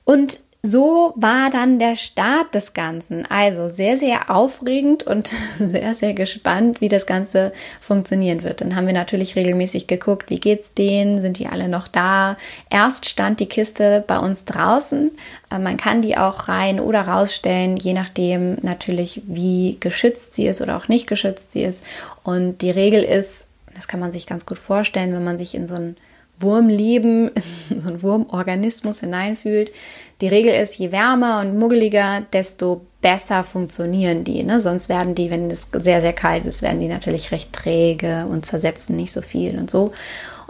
Und 0.05 0.41
so 0.63 1.13
war 1.17 1.51
dann 1.51 1.79
der 1.79 1.97
Start 1.97 2.55
des 2.55 2.75
Ganzen. 2.75 3.25
Also 3.27 3.69
sehr, 3.69 3.97
sehr 3.97 4.31
aufregend 4.31 5.05
und 5.05 5.33
sehr, 5.59 5.95
sehr 5.95 6.13
gespannt, 6.13 6.81
wie 6.81 6.89
das 6.89 7.07
Ganze 7.07 7.53
funktionieren 7.81 8.43
wird. 8.43 8.61
Dann 8.61 8.75
haben 8.75 8.87
wir 8.87 8.95
natürlich 8.95 9.37
regelmäßig 9.37 9.87
geguckt, 9.87 10.29
wie 10.29 10.41
geht's 10.41 10.75
denen? 10.75 11.21
Sind 11.21 11.39
die 11.39 11.47
alle 11.47 11.69
noch 11.69 11.89
da? 11.89 12.37
Erst 12.69 13.09
stand 13.09 13.41
die 13.41 13.47
Kiste 13.47 14.03
bei 14.07 14.19
uns 14.19 14.45
draußen. 14.45 15.13
Äh, 15.51 15.59
man 15.59 15.77
kann 15.77 16.03
die 16.03 16.17
auch 16.17 16.49
rein 16.49 16.81
oder 16.81 17.03
rausstellen, 17.03 17.77
je 17.77 17.93
nachdem 17.93 18.57
natürlich, 18.63 19.23
wie 19.27 19.79
geschützt 19.81 20.35
sie 20.35 20.47
ist 20.47 20.61
oder 20.61 20.77
auch 20.77 20.89
nicht 20.89 21.07
geschützt 21.07 21.53
sie 21.53 21.63
ist. 21.63 21.85
Und 22.25 22.63
die 22.63 22.71
Regel 22.71 23.03
ist, 23.05 23.47
das 23.75 23.89
kann 23.89 24.01
man 24.01 24.13
sich 24.13 24.27
ganz 24.27 24.47
gut 24.47 24.59
vorstellen, 24.59 25.13
wenn 25.13 25.25
man 25.25 25.39
sich 25.39 25.55
in 25.55 25.69
so 25.69 25.75
ein 25.75 25.97
Wurmleben, 26.38 27.31
in 27.71 27.81
so 27.81 27.88
einen 27.88 28.02
Wurmorganismus 28.02 29.00
hineinfühlt. 29.00 29.73
Die 30.21 30.28
Regel 30.28 30.55
ist, 30.55 30.76
je 30.76 30.93
wärmer 30.93 31.40
und 31.40 31.59
muggeliger, 31.59 32.23
desto 32.33 32.87
besser 33.02 33.45
funktionieren 33.45 34.25
die. 34.25 34.43
Ne? 34.43 34.61
Sonst 34.61 34.88
werden 34.88 35.14
die, 35.14 35.31
wenn 35.31 35.50
es 35.50 35.69
sehr, 35.73 36.00
sehr 36.00 36.12
kalt 36.12 36.47
ist, 36.47 36.62
werden 36.62 36.81
die 36.81 36.88
natürlich 36.88 37.31
recht 37.33 37.52
träge 37.52 38.26
und 38.26 38.47
zersetzen 38.47 38.97
nicht 38.97 39.12
so 39.12 39.21
viel 39.21 39.59
und 39.59 39.71
so. 39.71 39.93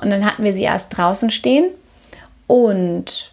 Und 0.00 0.11
dann 0.11 0.25
hatten 0.25 0.45
wir 0.45 0.52
sie 0.52 0.62
erst 0.62 0.97
draußen 0.97 1.31
stehen 1.31 1.71
und 2.47 3.33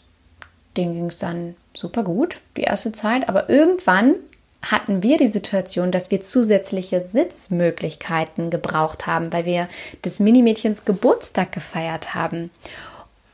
denen 0.76 0.94
ging 0.94 1.06
es 1.06 1.18
dann 1.18 1.56
super 1.76 2.04
gut, 2.04 2.38
die 2.58 2.62
erste 2.62 2.92
Zeit. 2.92 3.30
Aber 3.30 3.50
irgendwann 3.50 4.16
hatten 4.64 5.04
wir 5.04 5.18
die 5.18 5.28
Situation, 5.28 5.92
dass 5.92 6.10
wir 6.10 6.22
zusätzliche 6.22 7.02
Sitzmöglichkeiten 7.02 8.50
gebraucht 8.50 9.06
haben, 9.06 9.32
weil 9.34 9.46
wir 9.46 9.68
des 10.04 10.20
Minimädchens 10.20 10.86
Geburtstag 10.86 11.52
gefeiert 11.52 12.16
haben. 12.16 12.50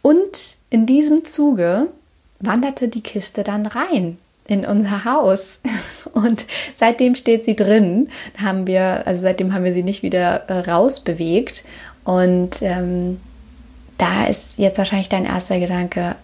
Und 0.01 0.57
in 0.69 0.85
diesem 0.85 1.25
Zuge 1.25 1.87
wanderte 2.39 2.87
die 2.87 3.03
Kiste 3.03 3.43
dann 3.43 3.65
rein 3.65 4.17
in 4.47 4.65
unser 4.65 5.05
Haus 5.05 5.59
und 6.13 6.45
seitdem 6.75 7.15
steht 7.15 7.45
sie 7.45 7.55
drin. 7.55 8.09
Haben 8.41 8.65
wir, 8.65 9.05
also 9.05 9.21
seitdem 9.21 9.53
haben 9.53 9.63
wir 9.63 9.73
sie 9.73 9.83
nicht 9.83 10.01
wieder 10.01 10.49
äh, 10.49 10.71
rausbewegt 10.71 11.63
und 12.03 12.61
ähm, 12.61 13.19
da 13.99 14.25
ist 14.25 14.53
jetzt 14.57 14.77
wahrscheinlich 14.77 15.09
dein 15.09 15.25
erster 15.25 15.59
Gedanke, 15.59 16.15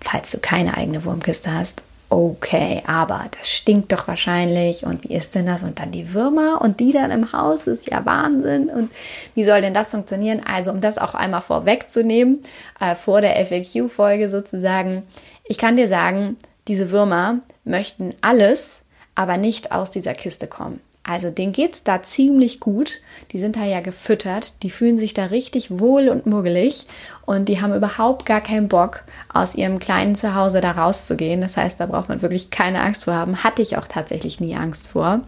falls 0.00 0.30
du 0.32 0.38
keine 0.38 0.76
eigene 0.76 1.04
Wurmkiste 1.04 1.52
hast, 1.52 1.82
okay, 2.12 2.82
aber 2.86 3.24
das 3.38 3.48
stinkt 3.48 3.90
doch 3.90 4.06
wahrscheinlich 4.06 4.84
und 4.84 5.02
wie 5.04 5.14
ist 5.14 5.34
denn 5.34 5.46
das? 5.46 5.62
Und 5.62 5.78
dann 5.78 5.92
die 5.92 6.12
Würmer 6.12 6.60
und 6.60 6.78
die 6.78 6.92
dann 6.92 7.10
im 7.10 7.32
Haus, 7.32 7.64
das 7.64 7.78
ist 7.78 7.90
ja 7.90 8.04
Wahnsinn. 8.04 8.68
Und 8.68 8.90
wie 9.34 9.44
soll 9.44 9.62
denn 9.62 9.72
das 9.72 9.92
funktionieren? 9.92 10.42
Also, 10.44 10.72
um 10.72 10.82
das 10.82 10.98
auch 10.98 11.14
einmal 11.14 11.40
vorwegzunehmen, 11.40 12.42
äh, 12.80 12.96
vor 12.96 13.22
der 13.22 13.36
FAQ-Folge 13.46 14.28
sozusagen, 14.28 15.04
ich 15.44 15.56
kann 15.56 15.76
dir 15.76 15.88
sagen, 15.88 16.36
diese 16.68 16.90
Würmer 16.90 17.38
möchten 17.64 18.14
alles, 18.20 18.82
aber 19.14 19.38
nicht 19.38 19.72
aus 19.72 19.90
dieser 19.90 20.12
Kiste 20.12 20.46
kommen. 20.46 20.80
Also 21.04 21.30
denen 21.30 21.52
geht's 21.52 21.82
da 21.82 22.00
ziemlich 22.02 22.60
gut. 22.60 23.00
Die 23.32 23.38
sind 23.38 23.56
da 23.56 23.64
ja 23.64 23.80
gefüttert, 23.80 24.52
die 24.62 24.70
fühlen 24.70 24.98
sich 24.98 25.14
da 25.14 25.26
richtig 25.26 25.80
wohl 25.80 26.08
und 26.08 26.26
muggelig 26.26 26.86
und 27.26 27.48
die 27.48 27.60
haben 27.60 27.74
überhaupt 27.74 28.24
gar 28.24 28.40
keinen 28.40 28.68
Bock, 28.68 29.02
aus 29.32 29.56
ihrem 29.56 29.80
kleinen 29.80 30.14
Zuhause 30.14 30.60
da 30.60 30.70
rauszugehen. 30.70 31.40
Das 31.40 31.56
heißt, 31.56 31.80
da 31.80 31.86
braucht 31.86 32.08
man 32.08 32.22
wirklich 32.22 32.50
keine 32.50 32.80
Angst 32.82 33.04
vor 33.04 33.14
haben. 33.14 33.42
Hatte 33.42 33.62
ich 33.62 33.76
auch 33.76 33.88
tatsächlich 33.88 34.38
nie 34.38 34.54
Angst 34.54 34.88
vor. 34.88 35.22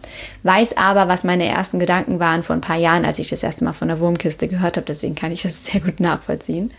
Weiß 0.45 0.77
aber, 0.77 1.09
was 1.09 1.25
meine 1.25 1.47
ersten 1.47 1.81
Gedanken 1.81 2.21
waren 2.21 2.45
vor 2.45 2.55
ein 2.55 2.61
paar 2.61 2.77
Jahren, 2.79 3.05
als 3.05 3.19
ich 3.19 3.29
das 3.29 3.43
erste 3.43 3.65
Mal 3.65 3.73
von 3.73 3.89
der 3.89 3.99
Wurmkiste 3.99 4.47
gehört 4.47 4.77
habe. 4.77 4.87
Deswegen 4.87 5.17
kann 5.17 5.33
ich 5.33 5.43
das 5.43 5.65
sehr 5.65 5.81
gut 5.81 5.99
nachvollziehen. 5.99 6.71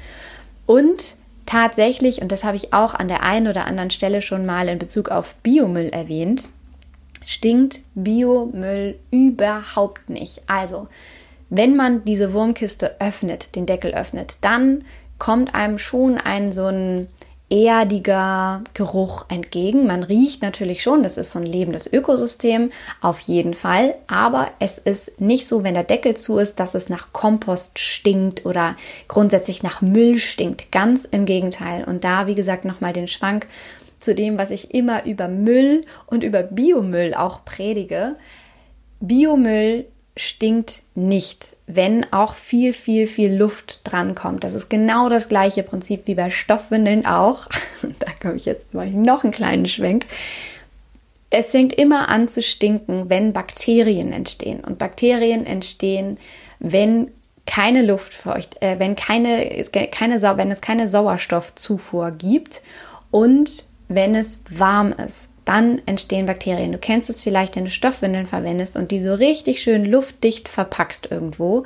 Und 0.65 1.15
tatsächlich, 1.45 2.21
und 2.21 2.31
das 2.31 2.45
habe 2.45 2.55
ich 2.55 2.73
auch 2.73 2.93
an 2.93 3.09
der 3.09 3.23
einen 3.23 3.49
oder 3.49 3.65
anderen 3.65 3.91
Stelle 3.91 4.21
schon 4.21 4.45
mal 4.45 4.69
in 4.69 4.79
Bezug 4.79 5.09
auf 5.09 5.35
Biomüll 5.35 5.89
erwähnt, 5.89 6.47
stinkt 7.25 7.81
Biomüll 7.95 8.97
überhaupt 9.11 10.09
nicht. 10.09 10.43
Also, 10.47 10.87
wenn 11.49 11.75
man 11.75 12.05
diese 12.05 12.33
Wurmkiste 12.33 12.99
öffnet, 12.99 13.55
den 13.55 13.65
Deckel 13.65 13.93
öffnet, 13.93 14.37
dann 14.41 14.83
kommt 15.19 15.53
einem 15.53 15.77
schon 15.77 16.17
ein 16.17 16.51
so 16.51 16.65
ein 16.65 17.07
erdiger 17.49 18.63
Geruch 18.73 19.25
entgegen. 19.29 19.85
Man 19.85 20.01
riecht 20.01 20.41
natürlich 20.41 20.81
schon, 20.81 21.03
das 21.03 21.17
ist 21.17 21.31
so 21.31 21.39
ein 21.39 21.45
lebendes 21.45 21.91
Ökosystem, 21.91 22.71
auf 23.01 23.19
jeden 23.19 23.53
Fall. 23.53 23.95
Aber 24.07 24.49
es 24.59 24.77
ist 24.79 25.21
nicht 25.21 25.47
so, 25.47 25.63
wenn 25.63 25.75
der 25.75 25.83
Deckel 25.83 26.17
zu 26.17 26.37
ist, 26.37 26.59
dass 26.59 26.73
es 26.73 26.89
nach 26.89 27.13
Kompost 27.13 27.77
stinkt 27.77 28.45
oder 28.45 28.75
grundsätzlich 29.07 29.61
nach 29.61 29.81
Müll 29.81 30.17
stinkt. 30.17 30.71
Ganz 30.71 31.05
im 31.05 31.25
Gegenteil. 31.25 31.83
Und 31.83 32.03
da, 32.03 32.25
wie 32.25 32.35
gesagt, 32.35 32.65
nochmal 32.65 32.93
den 32.93 33.07
Schwank 33.07 33.47
zu 34.05 34.15
dem, 34.15 34.37
was 34.37 34.51
ich 34.51 34.73
immer 34.73 35.05
über 35.05 35.27
Müll 35.27 35.85
und 36.05 36.23
über 36.23 36.43
Biomüll 36.43 37.13
auch 37.13 37.43
predige. 37.43 38.15
Biomüll 39.01 39.85
stinkt 40.17 40.83
nicht, 40.93 41.57
wenn 41.67 42.11
auch 42.13 42.35
viel, 42.35 42.71
viel, 42.71 43.05
viel 43.07 43.33
Luft 43.33 43.81
drankommt. 43.83 44.45
Das 44.45 44.53
ist 44.53 44.69
genau 44.69 45.09
das 45.09 45.27
gleiche 45.27 45.63
Prinzip 45.63 46.03
wie 46.05 46.15
bei 46.15 46.29
Stoffwindeln 46.29 47.05
auch. 47.05 47.47
da 47.99 48.07
komme 48.21 48.35
ich 48.35 48.45
jetzt 48.45 48.73
mal 48.73 48.89
noch 48.89 49.23
einen 49.23 49.33
kleinen 49.33 49.65
Schwenk. 49.65 50.05
Es 51.29 51.51
fängt 51.51 51.73
immer 51.73 52.07
an 52.07 52.29
zu 52.29 52.41
stinken, 52.41 53.09
wenn 53.09 53.33
Bakterien 53.33 54.13
entstehen. 54.13 54.61
Und 54.61 54.77
Bakterien 54.77 55.45
entstehen, 55.45 56.17
wenn 56.59 57.11
keine 57.45 57.81
Luftfeucht, 57.81 58.61
äh, 58.61 58.79
wenn 58.79 58.95
keine, 58.95 59.63
keine, 59.91 60.21
wenn 60.21 60.51
es 60.51 60.61
keine 60.61 60.87
Sauerstoffzufuhr 60.87 62.11
gibt 62.11 62.61
und 63.11 63.65
wenn 63.87 64.15
es 64.15 64.43
warm 64.49 64.91
ist. 64.93 65.29
Dann 65.45 65.79
entstehen 65.85 66.25
Bakterien. 66.25 66.71
Du 66.71 66.79
kennst 66.79 67.09
es 67.09 67.21
vielleicht, 67.21 67.55
wenn 67.55 67.65
du 67.65 67.69
Stoffwindeln 67.69 68.25
verwendest 68.25 68.75
und 68.75 68.89
die 68.89 68.99
so 68.99 69.13
richtig 69.13 69.61
schön 69.61 69.85
luftdicht 69.85 70.49
verpackst 70.49 71.11
irgendwo 71.11 71.65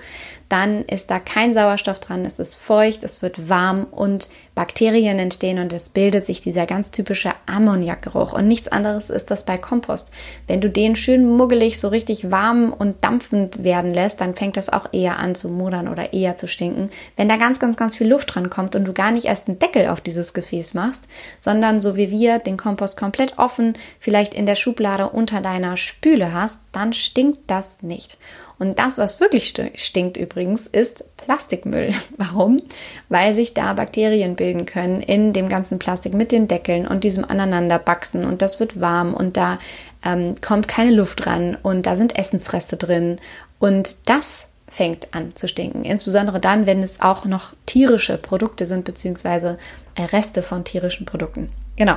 dann 0.49 0.83
ist 0.85 1.11
da 1.11 1.19
kein 1.19 1.53
Sauerstoff 1.53 1.99
dran, 1.99 2.25
es 2.25 2.39
ist 2.39 2.55
feucht, 2.55 3.03
es 3.03 3.21
wird 3.21 3.49
warm 3.49 3.85
und 3.85 4.29
Bakterien 4.55 5.19
entstehen 5.19 5.59
und 5.59 5.71
es 5.71 5.89
bildet 5.89 6.25
sich 6.25 6.41
dieser 6.41 6.65
ganz 6.65 6.91
typische 6.91 7.31
Ammoniakgeruch. 7.45 8.33
Und 8.33 8.47
nichts 8.47 8.67
anderes 8.67 9.09
ist 9.09 9.31
das 9.31 9.45
bei 9.45 9.57
Kompost. 9.57 10.11
Wenn 10.47 10.59
du 10.59 10.69
den 10.69 10.95
schön 10.95 11.25
muggelig, 11.25 11.79
so 11.79 11.87
richtig 11.87 12.29
warm 12.31 12.73
und 12.73 13.03
dampfend 13.03 13.63
werden 13.63 13.93
lässt, 13.93 14.19
dann 14.19 14.35
fängt 14.35 14.57
das 14.57 14.67
auch 14.67 14.87
eher 14.91 15.17
an 15.17 15.35
zu 15.35 15.49
modern 15.49 15.87
oder 15.87 16.13
eher 16.13 16.35
zu 16.35 16.47
stinken. 16.47 16.89
Wenn 17.15 17.29
da 17.29 17.37
ganz, 17.37 17.59
ganz, 17.59 17.77
ganz 17.77 17.95
viel 17.95 18.09
Luft 18.09 18.35
dran 18.35 18.49
kommt 18.49 18.75
und 18.75 18.85
du 18.85 18.91
gar 18.91 19.11
nicht 19.11 19.27
erst 19.27 19.47
einen 19.47 19.59
Deckel 19.59 19.87
auf 19.87 20.01
dieses 20.01 20.33
Gefäß 20.33 20.73
machst, 20.73 21.05
sondern 21.37 21.79
so 21.79 21.95
wie 21.95 22.09
wir 22.09 22.39
den 22.39 22.57
Kompost 22.57 22.97
komplett 22.97 23.37
offen, 23.37 23.77
vielleicht 23.99 24.33
in 24.33 24.47
der 24.47 24.55
Schublade 24.55 25.09
unter 25.09 25.41
deiner 25.41 25.77
Spüle 25.77 26.33
hast, 26.33 26.59
dann 26.71 26.91
stinkt 26.91 27.39
das 27.47 27.83
nicht. 27.83 28.17
Und 28.59 28.77
das, 28.77 28.97
was 28.97 29.19
wirklich 29.21 29.53
stinkt 29.75 30.17
übrigens, 30.17 30.67
ist 30.67 31.05
Plastikmüll. 31.17 31.93
Warum? 32.17 32.61
Weil 33.07 33.33
sich 33.33 33.53
da 33.53 33.73
Bakterien 33.73 34.35
bilden 34.35 34.65
können 34.65 35.01
in 35.01 35.33
dem 35.33 35.49
ganzen 35.49 35.79
Plastik 35.79 36.13
mit 36.13 36.31
den 36.31 36.47
Deckeln 36.47 36.85
und 36.85 37.03
diesem 37.03 37.23
Aneinanderwachsen 37.23 38.25
und 38.25 38.41
das 38.41 38.59
wird 38.59 38.79
warm 38.81 39.13
und 39.13 39.37
da 39.37 39.59
ähm, 40.03 40.35
kommt 40.41 40.67
keine 40.67 40.91
Luft 40.91 41.25
ran 41.25 41.57
und 41.63 41.85
da 41.85 41.95
sind 41.95 42.17
Essensreste 42.17 42.77
drin 42.77 43.19
und 43.59 43.97
das 44.05 44.49
fängt 44.67 45.13
an 45.13 45.35
zu 45.35 45.47
stinken. 45.47 45.83
Insbesondere 45.83 46.39
dann, 46.39 46.65
wenn 46.65 46.83
es 46.83 47.01
auch 47.01 47.25
noch 47.25 47.53
tierische 47.65 48.17
Produkte 48.17 48.65
sind, 48.65 48.85
beziehungsweise 48.85 49.57
äh, 49.95 50.03
Reste 50.03 50.43
von 50.43 50.63
tierischen 50.63 51.05
Produkten. 51.05 51.49
Genau. 51.75 51.95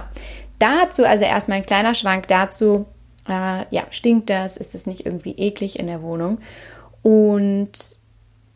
Dazu 0.58 1.04
also 1.04 1.24
erstmal 1.24 1.58
ein 1.58 1.66
kleiner 1.66 1.94
Schwank 1.94 2.28
dazu, 2.28 2.86
äh, 3.28 3.64
ja, 3.70 3.86
stinkt 3.90 4.30
das? 4.30 4.56
Ist 4.56 4.74
es 4.74 4.86
nicht 4.86 5.06
irgendwie 5.06 5.32
eklig 5.32 5.78
in 5.78 5.86
der 5.86 6.02
Wohnung? 6.02 6.38
Und 7.02 7.72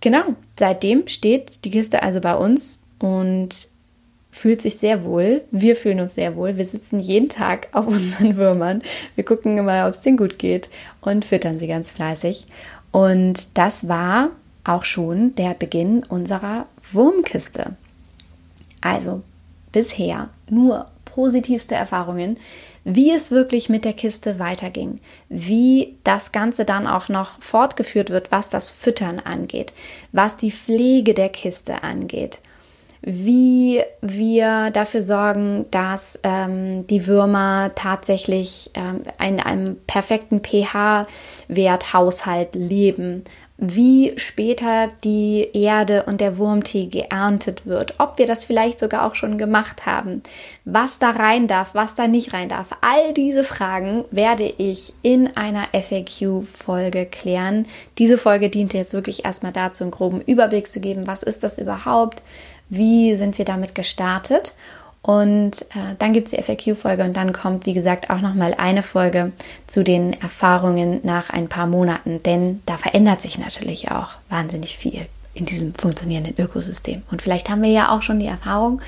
genau, 0.01 0.35
seitdem 0.59 1.07
steht 1.07 1.65
die 1.65 1.71
Kiste 1.71 2.03
also 2.03 2.21
bei 2.21 2.35
uns 2.35 2.81
und 2.99 3.69
fühlt 4.31 4.61
sich 4.61 4.79
sehr 4.79 5.05
wohl. 5.05 5.45
Wir 5.51 5.77
fühlen 5.77 6.01
uns 6.01 6.15
sehr 6.15 6.37
wohl. 6.37 6.57
Wir 6.57 6.65
sitzen 6.65 7.01
jeden 7.01 7.29
Tag 7.29 7.69
auf 7.73 7.87
unseren 7.87 8.37
Würmern. 8.37 8.83
Wir 9.15 9.25
gucken 9.25 9.59
immer, 9.59 9.87
ob 9.87 9.95
es 9.95 10.03
denen 10.03 10.17
gut 10.17 10.39
geht 10.39 10.69
und 11.01 11.25
füttern 11.25 11.59
sie 11.59 11.67
ganz 11.67 11.91
fleißig. 11.91 12.47
Und 12.93 13.57
das 13.57 13.89
war 13.89 14.31
auch 14.65 14.85
schon 14.85 15.35
der 15.37 15.55
Beginn 15.55 16.05
unserer 16.05 16.67
Wurmkiste. 16.93 17.77
Also 18.81 19.23
bisher 19.73 20.29
nur 20.49 20.87
positivste 21.05 21.75
Erfahrungen 21.75 22.39
wie 22.89 23.11
es 23.11 23.33
wirklich 23.33 23.69
mit 23.69 23.85
der 23.85 23.95
Kiste 23.95 24.39
weiterging, 24.39 25.01
wie 25.29 25.99
das 26.05 26.31
Ganze 26.31 26.65
dann 26.65 26.87
auch 26.87 27.09
noch 27.09 27.43
fortgeführt 27.43 28.11
wird, 28.11 28.31
was 28.31 28.49
das 28.49 28.71
Füttern 28.71 29.19
angeht, 29.19 29.73
was 30.13 30.37
die 30.37 30.53
Pflege 30.53 31.13
der 31.13 31.29
Kiste 31.29 31.83
angeht, 31.83 32.39
wie 33.03 33.83
wir 34.03 34.71
dafür 34.71 35.03
sorgen, 35.03 35.65
dass 35.73 36.21
ähm, 36.23 36.87
die 36.87 37.09
Würmer 37.09 37.73
tatsächlich 37.75 38.71
ähm, 38.75 39.03
in 39.21 39.41
einem 39.41 39.79
perfekten 39.89 40.41
pH-Werthaushalt 40.41 42.55
leben, 42.55 43.25
wie 43.59 44.13
später 44.19 44.91
die 45.03 45.49
Erde 45.55 46.03
und 46.03 46.21
der 46.21 46.37
Wurmtee 46.37 46.87
geerntet 46.87 47.67
wird, 47.67 47.95
ob 47.99 48.19
wir 48.19 48.27
das 48.27 48.45
vielleicht 48.45 48.79
sogar 48.79 49.07
auch 49.07 49.15
schon 49.15 49.39
gemacht 49.39 49.87
haben, 49.87 50.23
was 50.67 50.99
da 50.99 51.11
rein 51.11 51.47
darf, 51.47 51.75
was 51.75 51.95
da 51.95 52.07
nicht 52.07 52.35
rein 52.35 52.51
darf. 52.51 52.69
All 52.83 53.15
diese 53.15 53.45
Fragen 53.45 54.05
werde 54.11 54.45
ich 54.45 54.93
in 55.01 55.37
einer 55.37 55.69
FAQ-Folge 55.73 57.07
klären. 57.07 57.67
Diese 57.97 58.19
Folge 58.19 58.51
dient 58.51 58.75
jetzt 58.75 58.93
wirklich 58.93 59.25
erstmal 59.25 59.53
dazu, 59.53 59.85
einen 59.85 59.91
groben 59.91 60.21
Überblick 60.21 60.67
zu 60.67 60.81
geben, 60.81 61.07
was 61.07 61.23
ist 61.23 61.43
das 61.43 61.57
überhaupt, 61.57 62.23
wie 62.69 63.17
sind 63.17 63.39
wir 63.39 63.47
damit 63.47 63.75
gestartet 63.75 64.55
und 65.07 65.63
äh, 65.63 65.95
dann 66.01 66.13
gibt 66.13 66.27
es 66.27 66.33
die 66.33 66.43
FAQ-Folge 66.43 67.05
und 67.05 67.17
dann 67.17 67.33
kommt, 67.33 67.65
wie 67.65 67.75
gesagt, 67.75 68.11
auch 68.11 68.21
nochmal 68.21 68.55
eine 68.55 68.83
Folge 68.83 69.31
zu 69.69 69.85
den 69.85 70.21
Erfahrungen 70.21 70.99
nach 71.05 71.31
ein 71.31 71.47
paar 71.47 71.69
Monaten, 71.69 72.25
denn 72.25 72.61
da 72.67 72.77
verändert 72.77 73.23
sich 73.23 73.39
natürlich 73.39 73.93
auch 73.93 74.15
wahnsinnig 74.31 74.77
viel 74.77 75.07
in 75.33 75.47
diesem 75.47 75.75
funktionierenden 75.75 76.35
Ökosystem. 76.37 77.03
Und 77.13 77.23
vielleicht 77.23 77.49
haben 77.49 77.63
wir 77.63 77.71
ja 77.71 77.91
auch 77.91 78.03
schon 78.03 78.19
die 78.19 78.27
Erfahrung 78.27 78.81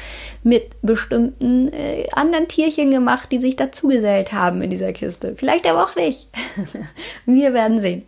mit 0.43 0.71
bestimmten 0.83 1.73
äh, 1.73 2.09
anderen 2.11 2.49
Tierchen 2.49 2.91
gemacht, 2.91 3.31
die 3.31 3.39
sich 3.39 3.55
dazugesellt 3.55 4.33
haben 4.33 4.61
in 4.61 4.71
dieser 4.71 4.93
Kiste. 4.93 5.35
Vielleicht 5.37 5.71
aber 5.71 5.85
auch 5.85 5.95
nicht. 5.95 6.27
wir 7.27 7.55
werden 7.55 7.81
sehen. 7.81 8.03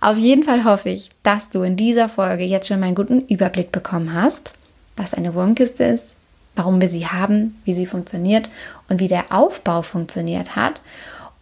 Auf 0.00 0.18
jeden 0.18 0.44
Fall 0.44 0.62
hoffe 0.62 0.90
ich, 0.90 1.10
dass 1.24 1.50
du 1.50 1.62
in 1.62 1.76
dieser 1.76 2.08
Folge 2.08 2.44
jetzt 2.44 2.68
schon 2.68 2.78
mal 2.78 2.86
einen 2.86 2.94
guten 2.94 3.26
Überblick 3.26 3.72
bekommen 3.72 4.12
hast, 4.12 4.52
was 4.96 5.14
eine 5.14 5.34
Wurmkiste 5.34 5.82
ist, 5.82 6.15
warum 6.56 6.80
wir 6.80 6.88
sie 6.88 7.06
haben, 7.06 7.60
wie 7.64 7.74
sie 7.74 7.86
funktioniert 7.86 8.48
und 8.88 9.00
wie 9.00 9.08
der 9.08 9.26
Aufbau 9.30 9.82
funktioniert 9.82 10.56
hat. 10.56 10.80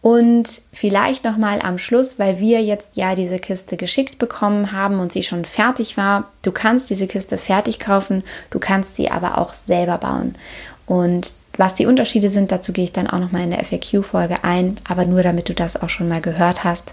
Und 0.02 0.60
vielleicht 0.70 1.24
noch 1.24 1.38
mal 1.38 1.62
am 1.62 1.78
Schluss, 1.78 2.18
weil 2.18 2.38
wir 2.38 2.62
jetzt 2.62 2.98
ja 2.98 3.14
diese 3.14 3.38
Kiste 3.38 3.78
geschickt 3.78 4.18
bekommen 4.18 4.70
haben 4.70 4.98
und 4.98 5.12
sie 5.12 5.22
schon 5.22 5.46
fertig 5.46 5.96
war. 5.96 6.30
Du 6.42 6.52
kannst 6.52 6.90
diese 6.90 7.06
Kiste 7.06 7.38
fertig 7.38 7.78
kaufen, 7.78 8.22
du 8.50 8.58
kannst 8.58 8.96
sie 8.96 9.10
aber 9.10 9.38
auch 9.38 9.54
selber 9.54 9.96
bauen. 9.96 10.34
Und 10.84 11.32
was 11.56 11.74
die 11.74 11.86
Unterschiede 11.86 12.28
sind, 12.28 12.52
dazu 12.52 12.74
gehe 12.74 12.84
ich 12.84 12.92
dann 12.92 13.06
auch 13.08 13.18
noch 13.18 13.32
mal 13.32 13.44
in 13.44 13.52
der 13.52 13.64
FAQ-Folge 13.64 14.44
ein, 14.44 14.76
aber 14.86 15.06
nur 15.06 15.22
damit 15.22 15.48
du 15.48 15.54
das 15.54 15.80
auch 15.80 15.88
schon 15.88 16.08
mal 16.08 16.20
gehört 16.20 16.64
hast. 16.64 16.92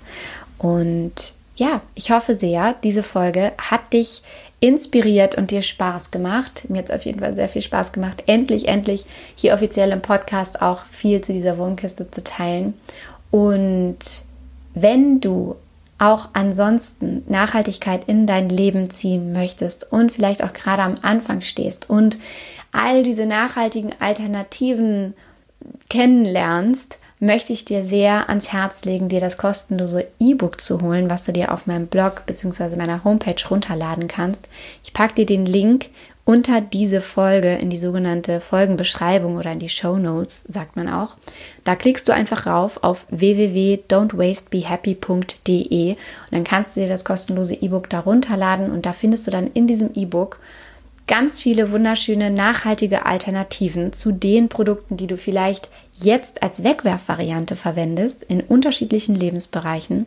Und 0.58 1.34
ja, 1.56 1.82
ich 1.96 2.12
hoffe 2.12 2.36
sehr, 2.36 2.76
diese 2.84 3.04
Folge 3.04 3.52
hat 3.58 3.94
dich 3.94 4.22
inspiriert 4.60 5.36
und 5.36 5.52
dir 5.52 5.62
Spaß 5.62 6.12
gemacht. 6.12 6.70
Mir 6.70 6.80
hat 6.80 6.90
es 6.90 6.96
auf 6.96 7.06
jeden 7.06 7.20
Fall 7.20 7.36
sehr 7.36 7.50
viel 7.50 7.62
Spaß 7.62 7.92
gemacht, 7.92 8.24
endlich, 8.28 8.68
endlich 8.68 9.06
hier 9.36 9.54
offiziell 9.54 9.92
im 9.92 10.02
Podcast 10.02 10.62
auch 10.62 10.86
viel 10.86 11.22
zu 11.22 11.34
dieser 11.34 11.58
Wohnkiste 11.58 12.10
zu 12.10 12.24
teilen. 12.24 12.76
Und 13.32 13.98
wenn 14.74 15.20
du 15.20 15.56
auch 15.98 16.30
ansonsten 16.34 17.24
Nachhaltigkeit 17.28 18.08
in 18.08 18.26
dein 18.26 18.50
Leben 18.50 18.90
ziehen 18.90 19.34
möchtest 19.34 19.92
und 19.92 20.12
vielleicht 20.12 20.44
auch 20.44 20.54
gerade 20.54 20.82
am 20.82 20.98
Anfang 21.02 21.42
stehst 21.42 21.90
und 21.90 22.18
all 22.72 23.04
diese 23.04 23.26
nachhaltigen 23.26 23.92
Alternativen 24.00 25.14
kennenlernst, 25.90 26.98
möchte 27.22 27.54
ich 27.54 27.64
dir 27.64 27.86
sehr 27.86 28.28
ans 28.30 28.52
Herz 28.52 28.84
legen, 28.84 29.08
dir 29.08 29.22
das 29.22 29.38
kostenlose 29.38 30.08
E-Book 30.20 30.60
zu 30.60 30.82
holen, 30.82 31.10
was 31.10 31.24
du 31.24 31.32
dir 31.32 31.54
auf 31.54 31.68
meinem 31.68 31.86
Blog 31.86 32.24
bzw. 32.26 32.76
meiner 32.76 33.04
Homepage 33.04 33.36
runterladen 33.50 34.08
kannst. 34.08 34.48
Ich 34.84 34.92
packe 34.92 35.14
dir 35.14 35.28
den 35.28 35.46
Link 35.46 35.90
unter 36.26 36.62
diese 36.62 37.00
Folge 37.00 37.54
in 37.56 37.70
die 37.70 37.78
sogenannte 37.78 38.42
Folgenbeschreibung 38.42 39.38
oder 39.38 39.52
in 39.52 39.60
die 39.60 39.70
Show 39.70 39.98
Notes, 39.98 40.44
sagt 40.48 40.76
man 40.76 40.90
auch. 40.90 41.16
Da 41.64 41.76
klickst 41.76 42.08
du 42.08 42.14
einfach 42.14 42.48
rauf 42.48 42.84
auf 42.84 43.06
www.don'twastebehappy.de 43.12 45.92
und 45.92 45.98
dann 46.32 46.44
kannst 46.44 46.76
du 46.76 46.82
dir 46.82 46.90
das 46.90 47.06
kostenlose 47.06 47.54
E-Book 47.54 47.88
da 47.90 48.00
runterladen 48.00 48.72
und 48.72 48.88
da 48.88 48.94
findest 48.94 49.28
du 49.28 49.32
dann 49.32 49.46
in 49.54 49.68
diesem 49.68 49.92
E-Book 49.94 50.40
ganz 51.08 51.40
viele 51.40 51.72
wunderschöne 51.72 52.32
nachhaltige 52.32 53.06
Alternativen 53.06 53.94
zu 53.94 54.12
den 54.12 54.50
Produkten, 54.50 54.98
die 54.98 55.08
du 55.08 55.18
vielleicht 55.18 55.70
jetzt 55.94 56.42
als 56.44 56.64
Wegwerfvariante 56.64 57.56
verwendest 57.56 58.24
in 58.24 58.42
unterschiedlichen 58.42 59.16
Lebensbereichen. 59.16 60.06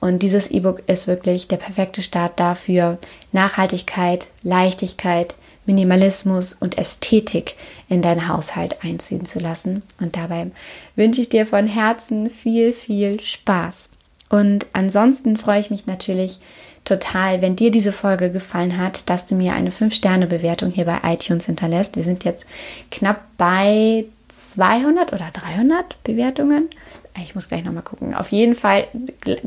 Und 0.00 0.22
dieses 0.22 0.50
E-Book 0.50 0.82
ist 0.86 1.06
wirklich 1.06 1.48
der 1.48 1.56
perfekte 1.56 2.02
Start 2.02 2.38
dafür, 2.38 2.98
Nachhaltigkeit, 3.32 4.28
Leichtigkeit, 4.42 5.34
Minimalismus 5.66 6.52
und 6.52 6.76
Ästhetik 6.76 7.56
in 7.88 8.02
deinen 8.02 8.28
Haushalt 8.28 8.84
einziehen 8.84 9.24
zu 9.26 9.38
lassen. 9.38 9.82
Und 9.98 10.16
dabei 10.16 10.50
wünsche 10.94 11.22
ich 11.22 11.30
dir 11.30 11.46
von 11.46 11.66
Herzen 11.66 12.28
viel, 12.28 12.72
viel 12.72 13.20
Spaß. 13.20 13.90
Und 14.28 14.66
ansonsten 14.72 15.36
freue 15.36 15.60
ich 15.60 15.70
mich 15.70 15.86
natürlich 15.86 16.40
total, 16.84 17.40
wenn 17.40 17.56
dir 17.56 17.70
diese 17.70 17.92
Folge 17.92 18.30
gefallen 18.30 18.78
hat, 18.78 19.08
dass 19.08 19.26
du 19.26 19.34
mir 19.34 19.54
eine 19.54 19.70
5-Sterne-Bewertung 19.70 20.70
hier 20.70 20.84
bei 20.84 21.00
iTunes 21.04 21.46
hinterlässt. 21.46 21.96
Wir 21.96 22.02
sind 22.02 22.24
jetzt 22.24 22.46
knapp 22.90 23.22
bei 23.38 24.04
200 24.28 25.12
oder 25.12 25.30
300 25.32 26.02
Bewertungen. 26.04 26.68
Ich 27.22 27.34
muss 27.34 27.48
gleich 27.48 27.64
nochmal 27.64 27.82
gucken. 27.82 28.14
Auf 28.14 28.32
jeden 28.32 28.54
Fall 28.54 28.86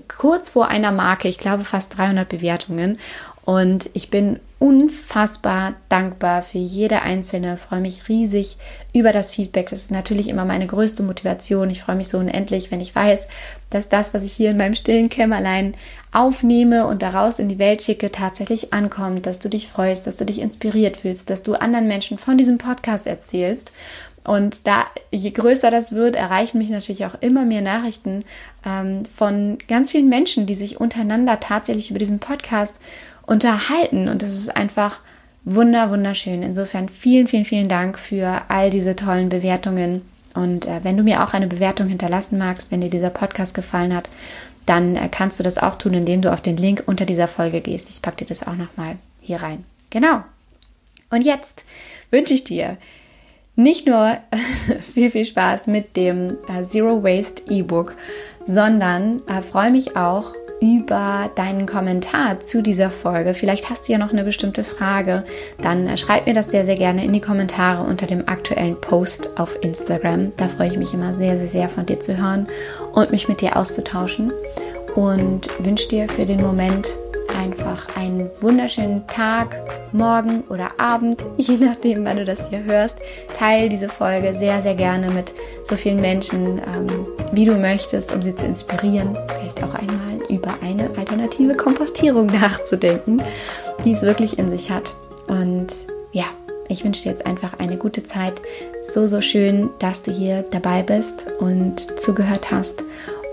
kurz 0.08 0.50
vor 0.50 0.68
einer 0.70 0.92
Marke, 0.92 1.28
ich 1.28 1.38
glaube 1.38 1.64
fast 1.64 1.98
300 1.98 2.28
Bewertungen. 2.28 2.98
Und 3.44 3.90
ich 3.94 4.10
bin 4.10 4.40
unfassbar 4.60 5.76
dankbar 5.88 6.42
für 6.42 6.58
jede 6.58 7.04
einzelne, 7.04 7.58
freue 7.58 7.82
mich 7.82 8.10
riesig 8.10 8.58
über 8.92 9.12
das 9.12 9.30
Feedback. 9.30 9.70
Das 9.70 9.84
ist 9.84 9.92
natürlich 9.92 10.30
immer 10.30 10.46
meine 10.46 10.66
größte 10.66 11.04
Motivation. 11.04 11.70
Ich 11.70 11.84
freue 11.84 11.96
mich 11.96 12.10
so 12.10 12.18
unendlich, 12.18 12.72
wenn 12.72 12.82
ich 12.82 12.96
weiß, 12.96 13.28
dass 13.70 13.90
das, 13.90 14.14
was 14.14 14.24
ich 14.24 14.34
hier 14.34 14.50
in 14.50 14.58
meinem 14.58 14.74
stillen 14.74 15.10
Kämmerlein 15.10 15.76
aufnehme 16.12 16.88
und 16.88 17.04
daraus 17.04 17.38
in 17.38 17.50
die 17.50 17.60
Welt 17.60 17.84
schicke, 17.84 18.12
tatsächlich 18.12 18.74
ankommt, 18.74 19.28
dass 19.28 19.40
du 19.40 19.50
dich 19.50 19.68
freust, 19.68 20.08
dass 20.08 20.18
du 20.18 20.26
dich 20.26 20.40
inspiriert 20.40 20.98
fühlst, 20.98 21.30
dass 21.30 21.44
du 21.44 21.54
anderen 21.54 21.88
Menschen 21.88 22.18
von 22.18 22.38
diesem 22.38 22.58
Podcast 22.58 23.06
erzählst. 23.06 23.72
Und 24.28 24.68
da, 24.68 24.86
je 25.10 25.32
größer 25.32 25.72
das 25.72 25.94
wird, 25.94 26.18
erreichen 26.18 26.58
mich 26.58 26.70
natürlich 26.70 27.06
auch 27.06 27.16
immer 27.22 27.46
mehr 27.46 27.62
Nachrichten 27.62 28.26
ähm, 28.66 29.04
von 29.06 29.58
ganz 29.70 29.92
vielen 29.92 30.10
Menschen, 30.10 30.46
die 30.46 30.54
sich 30.54 30.82
untereinander 30.82 31.40
tatsächlich 31.40 31.92
über 31.92 32.00
diesen 32.00 32.20
Podcast 32.20 32.76
unterhalten. 33.28 34.10
Und 34.10 34.24
das 34.24 34.32
ist 34.32 34.56
einfach 34.56 35.00
wunder, 35.44 35.92
wunderschön. 35.92 36.42
Insofern 36.42 36.90
vielen, 36.90 37.28
vielen, 37.28 37.46
vielen 37.46 37.68
Dank 37.68 38.00
für 38.00 38.42
all 38.48 38.72
diese 38.72 38.96
tollen 38.96 39.30
Bewertungen. 39.30 40.02
Und 40.34 40.66
äh, 40.66 40.84
wenn 40.84 40.98
du 40.98 41.04
mir 41.04 41.24
auch 41.24 41.34
eine 41.34 41.48
Bewertung 41.48 41.88
hinterlassen 41.88 42.38
magst, 42.38 42.72
wenn 42.72 42.82
dir 42.82 42.90
dieser 42.90 43.12
Podcast 43.12 43.54
gefallen 43.54 43.96
hat, 43.96 44.10
dann 44.66 44.96
äh, 44.96 45.10
kannst 45.10 45.40
du 45.40 45.44
das 45.44 45.58
auch 45.58 45.76
tun, 45.76 45.94
indem 45.94 46.22
du 46.22 46.32
auf 46.32 46.42
den 46.42 46.58
Link 46.58 46.84
unter 46.88 47.06
dieser 47.06 47.28
Folge 47.28 47.62
gehst. 47.62 47.90
Ich 47.90 48.02
packe 48.02 48.18
dir 48.18 48.26
das 48.26 48.46
auch 48.46 48.56
nochmal 48.56 48.98
hier 49.22 49.42
rein. 49.42 49.64
Genau. 49.90 50.24
Und 51.10 51.22
jetzt 51.22 51.64
wünsche 52.12 52.34
ich 52.34 52.44
dir 52.44 52.78
nicht 53.56 53.88
nur 53.88 54.18
viel, 54.94 55.12
viel 55.12 55.26
Spaß 55.26 55.68
mit 55.68 55.96
dem 55.96 56.38
äh, 56.48 56.64
Zero 56.64 57.04
Waste 57.04 57.44
E-Book, 57.50 57.96
sondern 58.46 59.22
äh, 59.28 59.42
freue 59.42 59.72
mich 59.72 59.96
auch 59.96 60.34
über 60.60 61.30
deinen 61.36 61.66
Kommentar 61.66 62.40
zu 62.40 62.62
dieser 62.62 62.90
Folge. 62.90 63.34
Vielleicht 63.34 63.70
hast 63.70 63.88
du 63.88 63.92
ja 63.92 63.98
noch 63.98 64.12
eine 64.12 64.24
bestimmte 64.24 64.64
Frage. 64.64 65.24
Dann 65.62 65.88
äh, 65.88 65.98
schreib 65.98 66.26
mir 66.26 66.34
das 66.34 66.50
sehr, 66.50 66.66
sehr 66.66 66.76
gerne 66.76 67.04
in 67.04 67.14
die 67.14 67.22
Kommentare 67.22 67.84
unter 67.84 68.08
dem 68.08 68.28
aktuellen 68.28 68.80
Post 68.80 69.40
auf 69.40 69.58
Instagram. 69.62 70.32
Da 70.38 70.48
freue 70.48 70.70
ich 70.70 70.78
mich 70.78 70.94
immer 70.94 71.14
sehr, 71.14 71.38
sehr, 71.38 71.48
sehr 71.48 71.70
von 71.70 71.86
dir 71.86 72.00
zu 72.00 72.18
hören 72.18 72.48
und 72.94 73.12
mich 73.12 73.28
mit 73.28 73.42
dir 73.42 73.56
auszutauschen. 73.56 74.32
Und 74.96 75.48
wünsche 75.64 75.88
dir 75.90 76.10
für 76.10 76.26
den 76.26 76.42
Moment 76.42 76.88
einfach 77.38 77.88
einen 77.96 78.30
wunderschönen 78.42 79.06
Tag, 79.08 79.58
Morgen 79.92 80.44
oder 80.50 80.80
Abend, 80.80 81.24
je 81.38 81.58
nachdem, 81.58 82.04
wann 82.06 82.18
du 82.18 82.26
das 82.26 82.50
hier 82.50 82.64
hörst. 82.64 83.00
Teil 83.38 83.70
diese 83.70 83.90
Folge 83.90 84.34
sehr, 84.34 84.62
sehr 84.62 84.76
gerne 84.76 85.12
mit 85.12 85.34
so 85.64 85.76
vielen 85.76 86.02
Menschen, 86.02 86.60
ähm, 86.60 87.08
wie 87.32 87.46
du 87.46 87.56
möchtest, 87.56 88.14
um 88.14 88.22
sie 88.22 88.36
zu 88.36 88.46
inspirieren. 88.46 89.18
Vielleicht 89.40 89.64
auch 89.64 89.76
einmal 89.76 90.07
über 90.30 90.56
eine 90.62 90.90
alternative 90.98 91.56
Kompostierung 91.56 92.26
nachzudenken, 92.42 93.22
die 93.84 93.92
es 93.92 94.02
wirklich 94.02 94.38
in 94.38 94.50
sich 94.50 94.72
hat. 94.72 94.96
Und 95.28 95.68
ja, 96.12 96.26
ich 96.68 96.84
wünsche 96.84 97.04
dir 97.04 97.12
jetzt 97.12 97.26
einfach 97.26 97.60
eine 97.60 97.78
gute 97.78 98.04
Zeit. 98.04 98.42
So, 98.90 99.08
so 99.08 99.22
schön, 99.22 99.70
dass 99.80 100.04
du 100.04 100.12
hier 100.12 100.44
dabei 100.52 100.84
bist 100.84 101.26
und 101.40 102.00
zugehört 102.00 102.52
hast. 102.52 102.84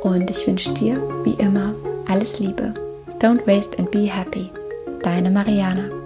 Und 0.02 0.30
ich 0.30 0.46
wünsche 0.46 0.72
dir, 0.72 1.00
wie 1.24 1.35
immer, 1.42 1.74
alles 2.09 2.38
Liebe. 2.38 2.74
Don't 3.20 3.46
waste 3.46 3.78
and 3.78 3.90
be 3.90 4.07
happy. 4.07 4.50
Deine 5.02 5.30
Mariana. 5.30 6.04